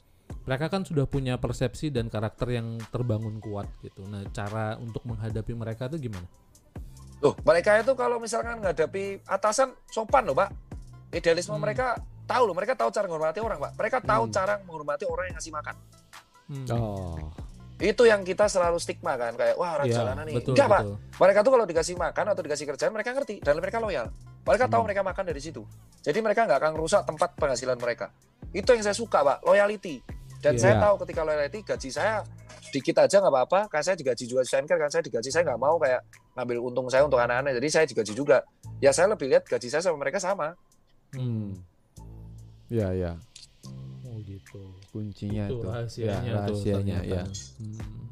[0.47, 4.07] Mereka kan sudah punya persepsi dan karakter yang terbangun kuat gitu.
[4.09, 6.25] Nah, cara untuk menghadapi mereka itu gimana?
[7.25, 10.53] Loh, mereka itu kalau misalkan ngadapin atasan sopan loh, Pak.
[11.13, 11.65] Idealisme Hmm.
[11.65, 11.97] mereka
[12.29, 13.73] tahu loh, mereka tahu cara menghormati orang, Pak.
[13.81, 14.33] Mereka tahu Hmm.
[14.33, 15.75] cara menghormati orang yang ngasih makan.
[16.45, 16.67] Hmm.
[16.77, 17.17] Oh.
[17.75, 20.37] Itu yang kita selalu stigma kan, kayak wah orang Iya, jalanan nih.
[20.39, 20.83] betul, Enggak, Pak.
[21.19, 24.07] Mereka tuh kalau dikasih makan atau dikasih kerjaan, mereka ngerti dan mereka loyal.
[24.45, 24.87] Mereka tahu Hmm.
[24.87, 25.63] mereka makan dari situ.
[26.01, 28.15] Jadi mereka nggak akan rusak tempat penghasilan mereka.
[28.51, 29.99] Itu yang saya suka, Pak, loyalty.
[30.39, 30.61] Dan Iya.
[30.61, 32.21] saya tahu ketika loyalty gaji saya
[32.71, 33.61] dikit aja nggak apa-apa.
[33.67, 36.05] Kayak saya digaji juga Shenker kan saya digaji saya nggak mau kayak
[36.37, 37.57] ngambil untung saya untuk anak-anak.
[37.57, 38.45] Jadi saya digaji juga.
[38.79, 40.53] Ya saya lebih lihat gaji saya sama mereka sama.
[41.17, 41.57] Hmm.
[42.69, 43.13] Ya, ya.
[44.05, 44.61] Oh gitu.
[44.95, 45.67] Kuncinya itu tuh.
[45.67, 47.17] rahasianya ya, tuh rahasianya ternyata.
[47.19, 47.23] ya.
[47.59, 48.07] Hmm.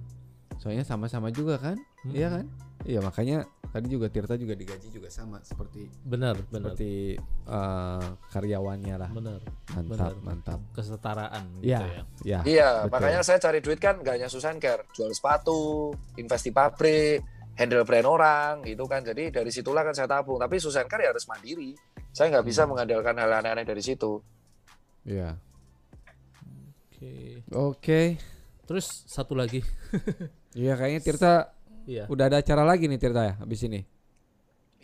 [0.59, 1.79] Soalnya sama-sama juga kan?
[2.03, 2.11] Hmm.
[2.11, 2.47] Iya kan?
[2.83, 3.39] Iya, makanya
[3.71, 6.75] tadi juga Tirta juga digaji juga sama seperti Benar, benar.
[6.75, 7.15] seperti
[7.47, 9.07] eh, karyawannya lah.
[9.09, 9.39] Benar.
[9.73, 10.13] Mantap, benar.
[10.21, 10.61] mantap.
[10.73, 11.79] Kesetaraan Iya.
[11.79, 12.03] gitu ya.
[12.27, 12.41] Ya.
[12.43, 12.91] Iya, betul.
[12.91, 17.23] makanya saya cari duit kan nggak hanya Susanker, jual sepatu, invest di pabrik,
[17.55, 19.01] handle brand orang, gitu kan.
[19.01, 20.37] Jadi dari situlah kan saya tabung.
[20.37, 21.79] Tapi Susanker ya harus mandiri.
[22.11, 22.75] Saya nggak bisa Hmm.
[22.75, 24.19] mengandalkan hal aneh-aneh dari situ.
[25.05, 25.39] Iya.
[27.03, 27.43] Oke.
[27.51, 28.01] Oke.
[28.65, 29.61] Terus satu lagi.
[30.53, 31.35] Iya, kayaknya Tirta
[31.89, 32.05] Iya.
[32.13, 33.81] udah ada acara lagi nih Tirta ya habis ini.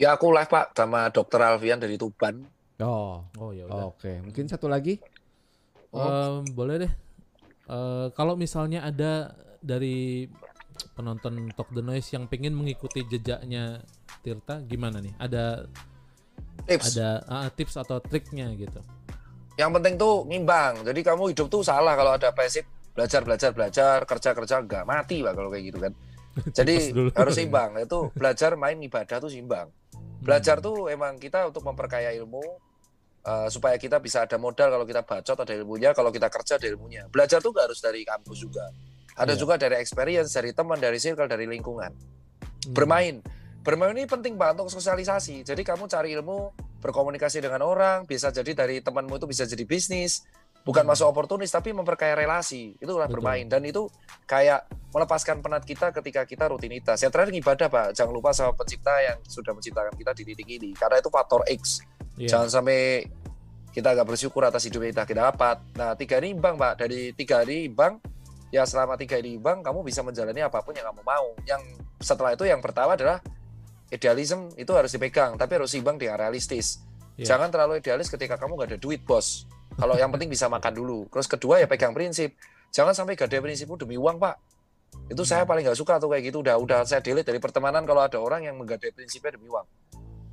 [0.00, 2.40] Ya aku live pak sama Dokter Alfian dari Tuban.
[2.80, 3.20] Oh.
[3.36, 3.92] Oh ya udah.
[3.92, 4.96] Oke, mungkin satu lagi.
[5.92, 6.92] Em, boleh deh.
[7.68, 10.24] Eh, kalau misalnya ada dari
[10.96, 13.84] penonton Talk the Noise yang pengen mengikuti jejaknya
[14.24, 15.12] Tirta, gimana nih?
[15.20, 15.68] Ada
[16.64, 16.96] Tips.
[16.96, 18.80] ada ah, tips atau triknya gitu?
[19.58, 20.86] Yang penting tuh ngimbang.
[20.86, 22.62] Jadi kamu hidup tuh salah kalau ada pasif
[22.94, 25.92] belajar belajar belajar kerja kerja nggak mati pak kalau kayak gitu kan.
[26.58, 26.74] Jadi
[27.18, 27.74] harus seimbang.
[27.82, 29.66] Itu belajar main ibadah tuh seimbang.
[30.22, 32.42] Belajar tuh emang kita untuk memperkaya ilmu
[33.26, 36.66] eh, supaya kita bisa ada modal kalau kita bacot ada ilmunya, kalau kita kerja ada
[36.70, 37.10] ilmunya.
[37.10, 38.70] Belajar tuh gak harus dari kampus juga.
[39.18, 39.40] Ada Iya.
[39.42, 41.90] juga dari experience, dari teman, dari circle, dari lingkungan.
[41.90, 42.70] Hmm.
[42.70, 43.18] Bermain.
[43.68, 45.44] Bermain ini penting banget untuk sosialisasi.
[45.44, 50.24] Jadi kamu cari ilmu, berkomunikasi dengan orang, bisa jadi dari temanmu itu bisa jadi bisnis,
[50.64, 50.96] bukan Hmm.
[50.96, 52.80] masuk oportunis tapi memperkaya relasi.
[52.80, 53.20] Itulah Betul.
[53.20, 53.84] bermain dan itu
[54.24, 54.64] kayak
[54.96, 56.96] melepaskan penat kita ketika kita rutinitas.
[57.04, 57.86] Yang terakhir ibadah, Pak.
[57.92, 60.72] Jangan lupa sama pencipta yang sudah menciptakan kita di titik ini.
[60.72, 61.84] Karena itu faktor X.
[62.16, 62.40] Iya.
[62.40, 63.04] Jangan sampai
[63.76, 65.60] kita nggak bersyukur atas hidup kita kita dapat.
[65.76, 66.88] Nah, tiga ini imbang, Pak.
[66.88, 68.00] Dari tiga ini imbang,
[68.48, 71.36] ya selama tiga ini imbang, kamu bisa menjalani apa pun yang kamu mau.
[71.44, 73.20] Yang setelah itu yang pertama adalah
[73.88, 76.80] idealisme itu harus dipegang, tapi harus imbang dengan realistis.
[77.16, 77.34] Iya.
[77.34, 79.48] Jangan terlalu idealis ketika kamu nggak ada duit, bos.
[79.74, 81.06] Kalau yang penting bisa makan dulu.
[81.10, 82.34] Terus kedua ya pegang prinsip.
[82.68, 84.36] Jangan sampai gak ada prinsipmu demi uang, Pak.
[85.08, 85.50] Itu saya Hmm.
[85.50, 86.42] paling nggak suka tuh kayak gitu.
[86.42, 89.64] Udah udah saya delete dari pertemanan kalau ada orang yang menggadai prinsipnya demi uang.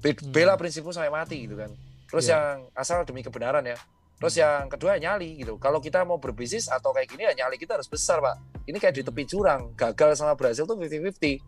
[0.01, 0.31] Be- Hmm.
[0.33, 1.71] Bela prinsipmu sampai mati gitu kan.
[2.11, 2.33] Terus Iya.
[2.35, 3.77] yang asal demi kebenaran ya.
[4.15, 5.59] Terus yang kedua ya nyali gitu.
[5.59, 8.35] Kalau kita mau berbisnis atau kayak gini ya nyali kita harus besar, Pak.
[8.65, 9.75] Ini kayak di tepi jurang.
[9.75, 11.39] Gagal sama berhasil tuh 50-50.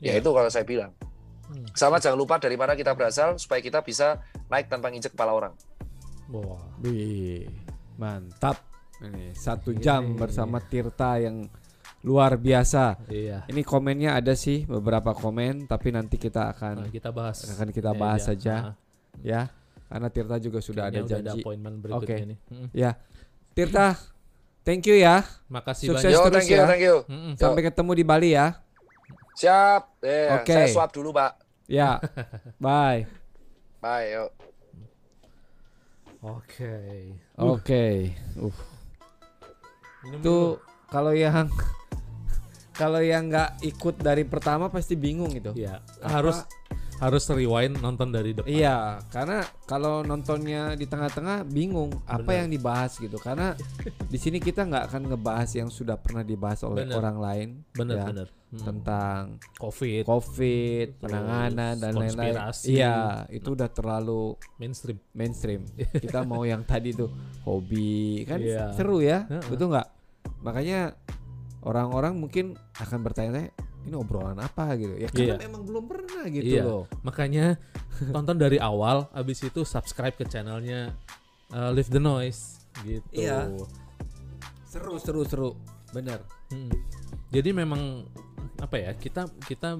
[0.00, 0.24] Ya Iya.
[0.24, 0.92] itu kalau saya bilang.
[1.44, 1.66] Hmm.
[1.72, 5.52] Sama jangan lupa dari mana kita berasal supaya kita bisa naik tanpa nginjek kepala orang.
[6.28, 6.60] Wah.
[6.80, 7.48] Wih,
[7.94, 8.60] mantap.
[8.98, 9.80] Ini satu Ini.
[9.80, 11.44] jam bersama Tirta yang
[12.00, 12.96] luar biasa.
[13.08, 13.44] Iya.
[13.46, 17.44] Ini komennya ada sih beberapa komen, tapi nanti kita Nah, akan kita bahas.
[17.44, 18.32] akan kita ini bahas aja.
[18.32, 18.54] saja.
[18.60, 18.74] Nah,
[19.20, 19.42] ya.
[19.84, 21.40] Karena Tirta juga sudah ada Kayaknya ada janji.
[21.40, 22.28] appointment berikutnya Oke.
[22.32, 22.38] nih.
[22.48, 22.68] Mm-mm.
[22.72, 22.90] Ya.
[23.52, 23.86] Tirta,
[24.64, 25.22] thank you ya.
[25.46, 26.16] Makasih Sukses banyak.
[26.16, 26.66] Yo, terus thank you, ya.
[26.66, 26.96] thank you.
[27.06, 27.32] Mm-mm.
[27.36, 28.46] Sampai ketemu di Bali ya.
[29.34, 30.00] Siap.
[30.02, 30.54] Eh, Oke.
[30.54, 31.42] saya swap dulu, Pak.
[31.66, 31.98] Ya.
[32.62, 33.06] Bye.
[33.82, 34.30] Bye, yuk.
[36.24, 36.76] Oke.
[37.36, 38.16] Oke.
[38.40, 38.56] Uh.
[40.04, 40.36] Minum Itu
[40.88, 41.48] kalau yang
[42.76, 45.52] kalau yang nggak ikut dari pertama pasti bingung gitu.
[45.56, 46.44] Iya, harus
[46.94, 48.46] harus rewind nonton dari depan.
[48.46, 52.38] Iya, karena kalau nontonnya di tengah-tengah bingung apa Bener.
[52.44, 53.18] yang dibahas gitu.
[53.18, 53.52] Karena
[54.06, 56.96] di sini kita nggak akan ngebahas yang sudah pernah dibahas oleh Bener.
[56.96, 58.28] orang lain Bener ya, bener.
[58.54, 58.62] Hmm.
[58.62, 59.20] tentang
[59.58, 62.34] Covid COVID, Terus penanganan dan lain-lain.
[62.62, 64.98] Iya, itu udah terlalu mainstream.
[65.10, 65.66] mainstream.
[65.98, 67.10] Kita mau yang tadi tuh
[67.42, 68.70] hobi kan Iya.
[68.70, 69.50] seru ya, Heeh.
[69.50, 69.88] betul nggak?
[70.46, 70.94] Makanya
[71.66, 73.50] orang-orang mungkin akan bertanya
[73.84, 75.44] ini obrolan apa gitu ya karena Iya.
[75.44, 76.62] memang belum pernah gitu Iya.
[76.64, 76.84] loh.
[77.04, 77.60] Makanya
[78.16, 80.96] tonton dari awal, abis itu subscribe ke channelnya
[81.52, 83.04] uh, Live the Noise gitu.
[83.12, 83.52] Iya.
[84.66, 85.50] Seru seru seru.
[85.92, 86.24] Bener.
[86.50, 86.72] Hmm.
[87.30, 88.08] Jadi memang
[88.58, 89.76] apa ya kita kita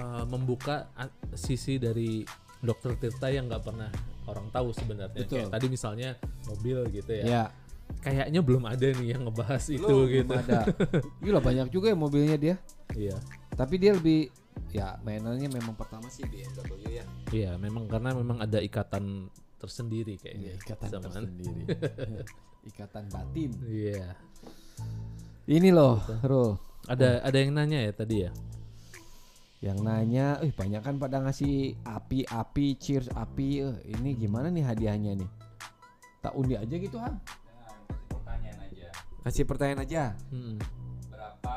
[0.00, 0.88] uh, membuka
[1.36, 2.24] sisi dari
[2.58, 3.90] Dokter Tirta yang nggak pernah
[4.26, 5.22] orang tahu sebenarnya.
[5.28, 6.16] Kayak tadi misalnya
[6.48, 7.24] mobil gitu ya.
[7.24, 7.44] Ya.
[8.00, 10.30] Kayaknya belum ada nih yang ngebahas itu Belum, gitu.
[10.30, 10.60] belum ada.
[11.24, 12.54] Gila banyak juga ya mobilnya dia.
[12.94, 13.18] Iya.
[13.52, 14.30] Tapi dia lebih
[14.70, 17.04] ya mainannya memang pertama sih BMW ya.
[17.30, 19.26] Iya, memang karena memang ada ikatan
[19.58, 20.54] tersendiri kayaknya.
[20.54, 21.62] ikatan sama- tersendiri.
[22.70, 23.50] ikatan batin.
[23.66, 24.14] Iya.
[25.46, 26.58] Ini loh, Rul.
[26.86, 28.30] Ada ada yang nanya ya tadi ya.
[29.58, 33.62] Yang nanya, eh banyak kan pada ngasih api-api, cheers api.
[33.62, 35.30] Eh, ini gimana nih hadiahnya nih?
[36.20, 37.18] Tak undi aja gitu Han.
[39.26, 40.14] Kasih pertanyaan aja.
[40.30, 40.54] Mm-mm.
[41.10, 41.56] Berapa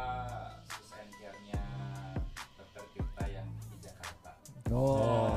[0.65, 1.61] susenkernya
[2.57, 4.30] dokter kita yang di Jakarta?
[4.74, 5.30] Oh.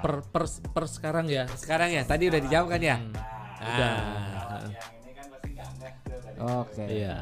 [0.00, 1.48] Per, per per sekarang ya.
[1.56, 2.96] Sekarang ya, tadi udah dijawab kan ya?
[3.00, 3.12] Hmm.
[3.12, 3.96] Nah, Udah.
[4.40, 6.36] kalau yang ini kan pasti nggak ngeh tuh tadi.
[6.40, 6.84] Oke.
[6.88, 7.16] Iya.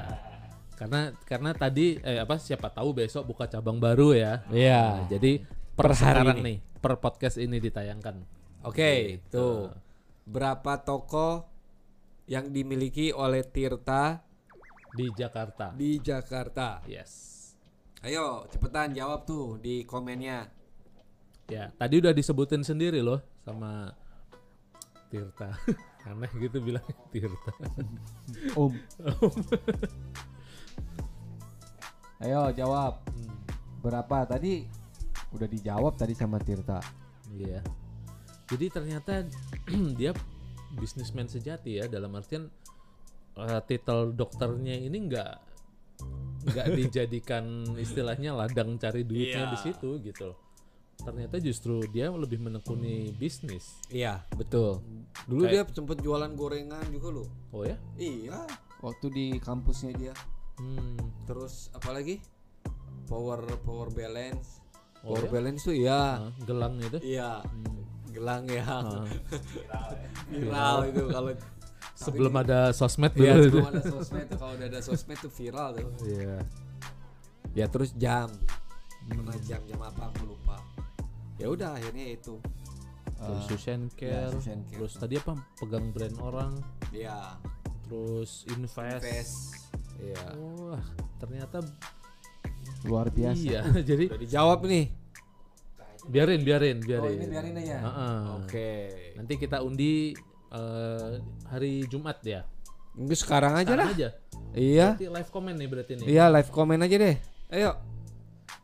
[0.75, 4.43] Karena karena tadi eh apa siapa tahu besok buka cabang baru ya.
[4.51, 4.83] Iya.
[5.03, 5.33] Nah, jadi
[5.75, 6.43] per, Per hari sekarang ini.
[6.43, 8.17] nih, per podcast ini ditayangkan.
[8.67, 9.31] Oke, Gitu.
[9.31, 9.71] tuh.
[10.27, 11.47] Berapa toko
[12.27, 14.27] yang dimiliki oleh Tirta
[14.95, 15.75] di Jakarta.
[15.75, 16.81] di Jakarta?
[16.89, 17.37] Yes.
[18.07, 20.47] Ayo, cepetan jawab tuh di komennya.
[21.51, 23.91] Ya, tadi udah disebutin sendiri loh sama
[25.09, 25.57] Tirta.
[26.09, 27.53] Aneh gitu bilang Tirta.
[28.61, 28.69] Om.
[32.23, 33.03] Ayo jawab.
[33.83, 34.69] Berapa tadi?
[35.33, 36.79] Udah dijawab tadi sama Tirta.
[37.35, 37.65] Iya.
[38.49, 39.27] Jadi ternyata
[39.99, 40.13] dia
[40.77, 42.53] bisnismen sejati ya dalam artian
[43.39, 45.33] eh, titel dokternya ini nggak
[46.49, 47.45] nggak dijadikan
[47.77, 50.35] istilahnya ladang cari duitnya di situ gitu.
[50.35, 50.39] loh.
[50.99, 53.79] Ternyata justru dia lebih menekuni bisnis.
[53.87, 54.83] Iya, betul.
[55.31, 57.29] Dulu Kayak- dia sempet jualan gorengan juga loh.
[57.55, 57.79] Oh ya?
[57.95, 58.43] Iya.
[58.83, 60.15] Waktu di kampusnya dia.
[60.59, 60.99] Hmm.
[61.23, 62.19] Terus apa lagi?
[63.07, 64.59] Power power balance.
[65.07, 65.31] Oh power ya?
[65.31, 66.03] balance tuh ya.
[66.43, 66.99] Gelang itu.
[66.99, 67.47] Iya.
[68.11, 68.67] Gelang ya.
[68.67, 69.07] Ah,
[70.35, 71.31] Viral itu kalau
[71.99, 73.27] sebelum ada sosmed dulu.
[73.27, 73.59] Iya, itu.
[73.59, 75.91] sebelum ada sosmed tuh kalau udah ada sosmed tuh viral tuh.
[76.07, 76.37] Iya.
[77.53, 78.31] Ya terus jam.
[79.05, 80.63] Pernah jam jam apa aku lupa.
[81.37, 82.39] Ya udah akhirnya itu.
[83.19, 84.79] Terus Eh, Susan Care, ya, Susan Care.
[84.79, 86.53] terus tadi apa pegang brand orang,
[86.95, 87.35] ya
[87.83, 89.03] terus invest.
[89.03, 89.37] invest.
[89.99, 90.39] Iya.
[90.39, 90.85] Wah,
[91.19, 91.59] ternyata
[92.87, 93.43] Luar biasa.
[93.43, 94.87] Iya, jadi Udah dijawab nih.
[96.07, 97.11] biarin, biarin, biarin.
[97.11, 97.77] Oh, ini biarin aja.
[97.83, 98.19] Heeh.
[98.39, 98.71] Oke.
[99.13, 100.15] Nanti kita undi
[100.51, 102.45] eh, hari Jumat ya.
[102.95, 103.95] Enggak sekarang aja Sekarang lah.
[103.95, 104.09] aja.
[104.53, 104.89] Iya.
[104.95, 106.07] Berarti live comment nih berarti nih.
[106.09, 107.17] Iya, live comment aja deh.
[107.49, 107.71] Ayo.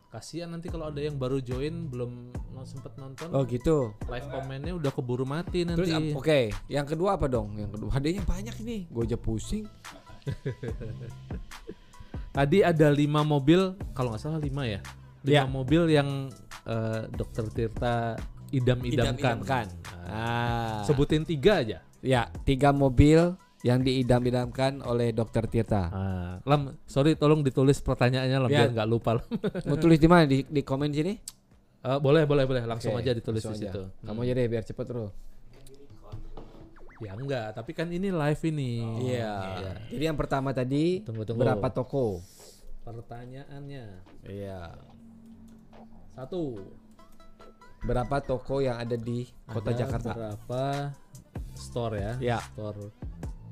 [0.09, 2.31] Kasihan nanti kalau ada yang baru join belum
[2.63, 3.29] sempet nonton.
[3.35, 3.93] Oh gitu.
[4.07, 5.91] Live commentnya udah keburu mati nanti.
[5.91, 7.59] ap- oke, yang kedua apa dong?
[7.59, 8.79] Yang kedua hadiahnya banyak ini.
[8.89, 9.67] Gue aja pusing.
[12.35, 14.81] Tadi ada lima mobil, kalau nggak salah lima ya.
[15.23, 15.43] Lima Ya.
[15.47, 16.31] mobil yang
[16.67, 18.19] eh, Dokter Tirta
[18.55, 19.43] idam-idamkan.
[19.43, 19.67] Idam-idamkan.
[20.07, 20.83] Ah.
[20.85, 21.79] Sebutin tiga aja.
[21.99, 25.89] Ya, tiga mobil yang diidam-idamkan oleh Dokter Tirta.
[25.89, 28.59] Ah, Lam, sorry tolong ditulis pertanyaannya Lam, Ya.
[28.63, 29.17] biar nggak lupa.
[29.17, 29.25] Lam.
[29.69, 30.25] Mau tulis di mana?
[30.25, 31.17] Di, di komen sini?
[31.81, 32.63] Eh, boleh, boleh, boleh.
[32.63, 33.73] Langsung Oke, aja ditulis langsung di aja.
[33.73, 33.83] situ.
[34.01, 35.09] Kamu aja deh biar cepet bro.
[37.01, 38.73] Ya enggak, tapi kan ini live ini.
[39.11, 39.35] Iya.
[39.91, 41.43] Jadi yang pertama tadi Tunggu, tunggu.
[41.43, 42.21] berapa toko?
[42.85, 43.85] Pertanyaannya
[44.23, 44.77] Iya.
[46.13, 46.61] satu.
[47.85, 50.13] Berapa toko yang ada di kota ada Jakarta?
[50.17, 50.65] Berapa
[51.53, 52.13] store ya?
[52.17, 52.39] Ya.
[52.57, 52.89] Store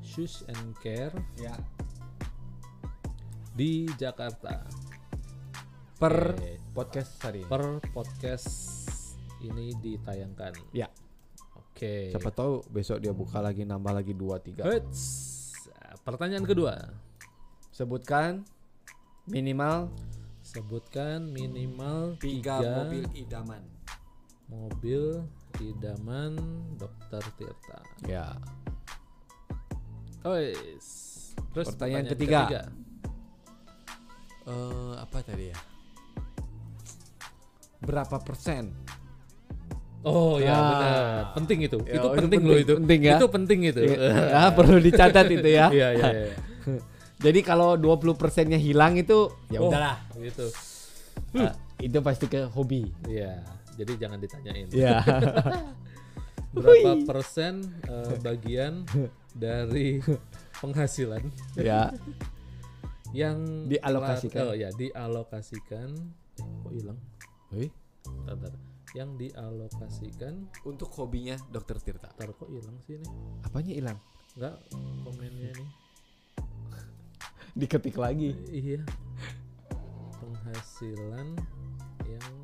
[0.01, 1.53] shoes and care Ya.
[3.53, 4.65] di Jakarta.
[6.01, 6.57] Per Oke.
[6.73, 7.45] podcast hari.
[7.45, 7.51] ini.
[7.53, 8.49] Per podcast
[9.45, 10.57] ini ditayangkan.
[10.73, 10.89] Ya.
[11.61, 12.17] Oke.
[12.17, 14.65] Siapa tahu besok dia buka lagi nambah lagi 2 3.
[14.65, 15.03] Eits.
[16.09, 16.89] Pertanyaan kedua.
[17.69, 18.49] Sebutkan
[19.29, 19.93] minimal
[20.43, 23.63] Sebutkan minimal tiga tiga mobil idaman.
[24.53, 25.25] Mobil
[25.59, 26.37] idaman
[26.77, 27.79] Dokter Tirta.
[28.05, 28.37] Ya.
[30.23, 30.87] Ois.
[31.53, 32.41] Terus Pertanyaan pertanyaan, ketiga.
[32.45, 32.63] ketiga.
[34.43, 35.59] Eh apa tadi ya?
[37.83, 38.71] Berapa persen?
[40.03, 40.67] Oh ya Ah.
[40.67, 41.03] benar,
[41.39, 41.79] penting itu.
[41.87, 42.75] Ya, itu itu penting loh penting, itu.
[42.75, 43.13] penting ya.
[43.15, 43.81] Itu penting itu.
[43.87, 45.67] ya, perlu dicatat itu ya.
[45.77, 46.35] Iya iya iya.
[47.25, 50.03] Jadi kalau 20 persennya hilang itu ya Oh, udahlah.
[50.19, 50.47] Gitu.
[51.39, 52.91] Ah, itu pasti ke hobi.
[53.07, 53.47] Iya.
[53.77, 54.69] Jadi jangan ditanyain.
[54.73, 55.01] Ya.
[56.53, 58.85] Berapa persen eh, bagian
[59.33, 60.05] dari
[60.61, 61.25] penghasilan
[61.57, 61.89] ya.
[63.17, 64.53] yang Dialokasikan.
[64.53, 65.89] Oh ya, dialokasikan.
[66.37, 66.99] Eh, kok hilang?
[67.57, 67.73] Wih,
[68.05, 68.61] Bentar, bentar.
[68.93, 70.35] Yang dialokasikan
[70.69, 72.13] untuk hobinya Dokter Tirta.
[72.13, 73.09] Ntar kok hilang sih ini?
[73.41, 73.99] Apanya hilang?
[74.37, 74.61] Enggak
[75.09, 75.71] komennya nih.
[77.57, 78.37] Diketik lagi.
[78.53, 78.85] Iya.
[80.21, 81.37] Penghasilan
[82.05, 82.35] yang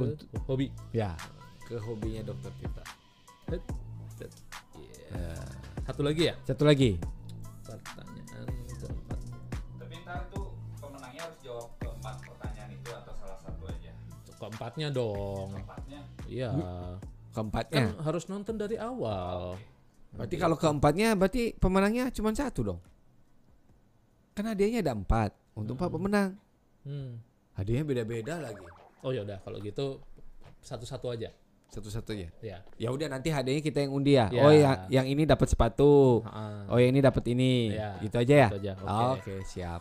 [0.00, 0.66] ke Untuk- hobi.
[0.96, 1.12] Ya,
[1.68, 2.52] ke hobinya Dokter
[3.52, 3.62] het.
[4.80, 4.96] Iya.
[5.12, 5.34] Ya.
[5.84, 6.34] Satu lagi ya?
[6.46, 6.96] Satu lagi.
[7.66, 8.46] Pertanyaan
[8.80, 9.18] keempat.
[9.76, 13.90] Tapi ntar tuh pemenangnya harus jawab keempat pertanyaan itu atau salah satu aja.
[14.40, 15.48] Keempatnya dong.
[15.52, 16.50] Keempatnya Iya.
[17.34, 17.84] Keempatnya.
[17.94, 19.58] Kan harus nonton dari awal.
[20.14, 22.80] Berarti kalau keempatnya berarti pemenangnya cuma satu dong.
[24.34, 26.30] Kan hadiahnya ada empat untuk empat pemenang.
[26.86, 27.18] Hmm.
[27.54, 28.66] Hadiahnya beda-beda lagi.
[29.02, 30.00] Oh ya udah kalau gitu
[30.60, 31.30] satu-satu aja.
[31.70, 32.34] Satu-satunya.
[32.42, 32.66] Ya.
[32.76, 34.26] Ya udah nanti hadiahnya kita yang undi ya.
[34.28, 34.42] Ya.
[34.42, 36.18] Oh yang yang ini dapat sepatu.
[36.26, 36.66] Ha-ha.
[36.66, 37.70] Oh yang ini dapat ini.
[37.70, 38.48] Ya, Gitu aja ya.
[38.50, 38.72] gitu aja,
[39.14, 39.34] Oke, oke.
[39.46, 39.80] siap.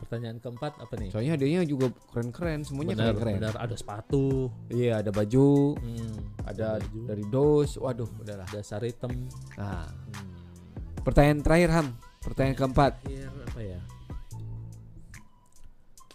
[0.00, 1.08] Pertanyaan keempat apa nih?
[1.12, 3.36] Soalnya hadiahnya juga keren-keren, semuanya keren-keren.
[3.36, 7.76] benar ada sepatu, Iya, ada baju, hmm, ada baju, dari dos.
[7.76, 8.48] Waduh, udahlah.
[8.48, 9.28] ada saritem.
[9.56, 11.04] Nah, Hmm.
[11.04, 11.88] pertanyaan terakhir Ham.
[12.20, 12.92] Pertanyaan keempat.
[13.00, 13.80] Terakhir apa ya?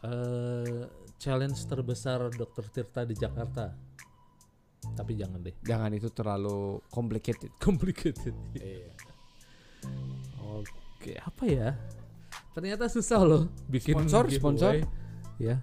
[0.05, 0.81] Eh,
[1.17, 3.71] challenge terbesar Dokter Tirta di Jakarta.
[4.85, 5.55] Tapi jangan deh.
[5.61, 7.49] Jangan itu terlalu complicated.
[7.65, 8.35] Complicated.
[8.53, 8.93] Iya.
[10.45, 11.69] Oke, apa ya?
[12.53, 14.39] Ternyata susah loh bikin Sponsor, giveaway.
[14.39, 14.73] sponsor.
[15.37, 15.55] Ya.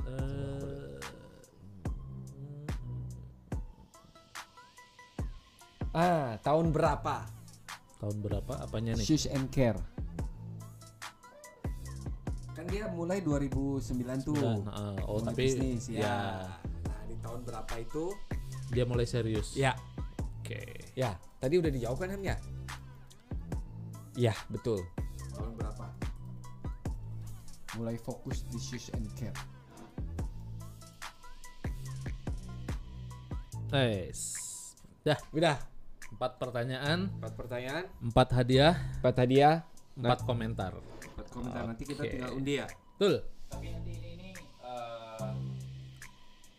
[0.00, 0.98] Eh,
[5.90, 7.26] Ah, tahun berapa?
[7.98, 9.02] tahun berapa apanya nih?
[9.02, 9.78] Shoes and Care.
[12.58, 14.34] Kan dia mulai 2009 tuh.
[14.66, 16.02] Ah, oh Mulai tapi bisnis, ya.
[16.02, 16.16] ya
[16.90, 18.10] Nah, di tahun berapa itu?
[18.74, 19.54] dia mulai serius.
[19.54, 19.78] Ya,
[20.42, 20.90] Oke.
[20.98, 21.14] ya.
[21.38, 22.34] Tadi udah dijawab kan ya?
[24.18, 24.82] Iya, betul.
[25.38, 25.86] Tahun berapa?
[27.78, 29.38] Mulai fokus di Shoes and Care.
[33.70, 34.34] Nice.
[35.06, 35.62] Dah, Udah,
[36.10, 39.54] empat pertanyaan, empat pertanyaan, empat hadiah, empat hadiah,
[39.94, 40.74] empat komentar.
[41.40, 41.62] Komentar.
[41.64, 42.66] Nanti kita tinggal undi ya.
[42.94, 43.14] Betul.
[43.48, 44.30] tapi nanti ini ini
[44.60, 45.30] eh,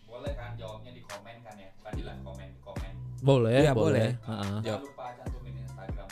[0.03, 1.69] boleh kan jawabnya di komen kan ya?
[1.75, 2.91] Bukan di live komen di komen.
[3.19, 4.09] Boleh, Iya, boleh.
[4.17, 4.57] Heeh.
[4.63, 6.09] Jangan lupa cantumin Instagram.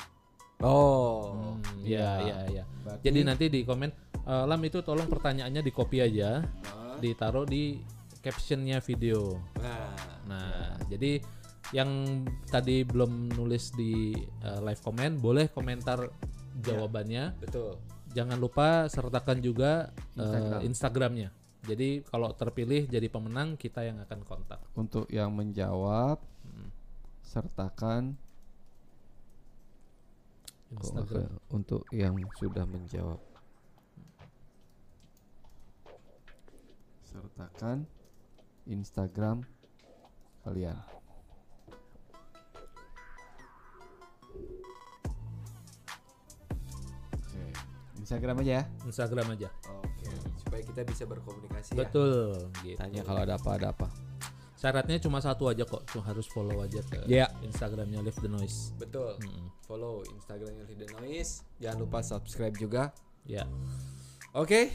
[0.59, 2.63] Oh, Hmm, Iya, iya, iya.
[2.83, 3.89] Berarti- Jadi nanti di komen
[4.21, 6.99] eh, Lam itu tolong pertanyaannya di copy aja, Ah.
[6.99, 7.79] ditaruh di
[8.19, 9.39] captionnya video.
[9.55, 9.95] Nah,
[10.27, 11.23] Nah, jadi
[11.69, 11.87] yang
[12.45, 16.11] tadi belum nulis di eh, live comment boleh komentar
[16.57, 17.39] jawabannya.
[17.39, 17.79] betul.
[18.17, 20.59] Jangan lupa sertakan juga eh, Instagram.
[20.65, 21.29] Instagramnya.
[21.69, 24.57] Jadi kalau terpilih jadi pemenang kita yang akan kontak.
[24.73, 26.17] Untuk yang menjawab,
[27.21, 28.15] sertakan
[30.67, 31.31] Kok Instagram.
[31.53, 33.21] untuk yang sudah menjawab.
[37.05, 37.85] Sertakan
[38.65, 39.43] Instagram
[40.43, 40.96] kalian.
[48.07, 48.63] Instagram aja ya.
[48.87, 49.51] Instagram aja.
[49.67, 50.07] Oke,
[50.39, 52.39] supaya kita bisa berkomunikasi Betul.
[52.63, 52.79] Gitu.
[52.79, 53.91] Tanya kalau ada apa ada apa.
[54.55, 57.27] Syaratnya cuma satu aja kok, cuma harus follow aja ke Iya.
[57.43, 58.71] Instagramnya Live the Noise.
[58.79, 59.19] Betul.
[59.19, 59.51] Mm-mm.
[59.67, 61.43] Follow Instagramnya The Noise.
[61.59, 62.95] Jangan lupa subscribe juga.
[63.27, 63.43] Ya.
[64.31, 64.71] Oke.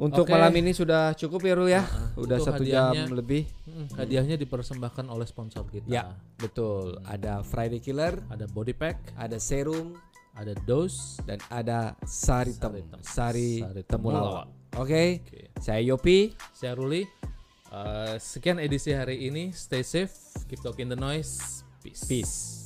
[0.00, 0.32] Untuk Oke.
[0.32, 1.84] malam ini sudah cukup ya Rul ya.
[1.84, 3.44] Nah, Udah satu jam lebih.
[3.68, 5.86] Mm, Hadiahnya dipersembahkan oleh sponsor kita.
[5.86, 6.98] Ya, betul.
[7.04, 9.94] Ada Friday Killer, Ada body pack, ada serum,
[10.32, 14.48] ada dose, dan ada sari tem, Sari tem- sari, Sari temulawak.
[14.80, 15.20] Oke.
[15.20, 15.40] Oke.
[15.60, 16.32] Saya Yopi.
[16.56, 17.04] Saya Ruli.
[17.72, 19.52] Eh, sekian edisi hari ini.
[19.52, 20.12] Stay safe,
[20.48, 21.64] keep talking the noise.
[21.80, 22.04] Peace.
[22.04, 22.61] Peace.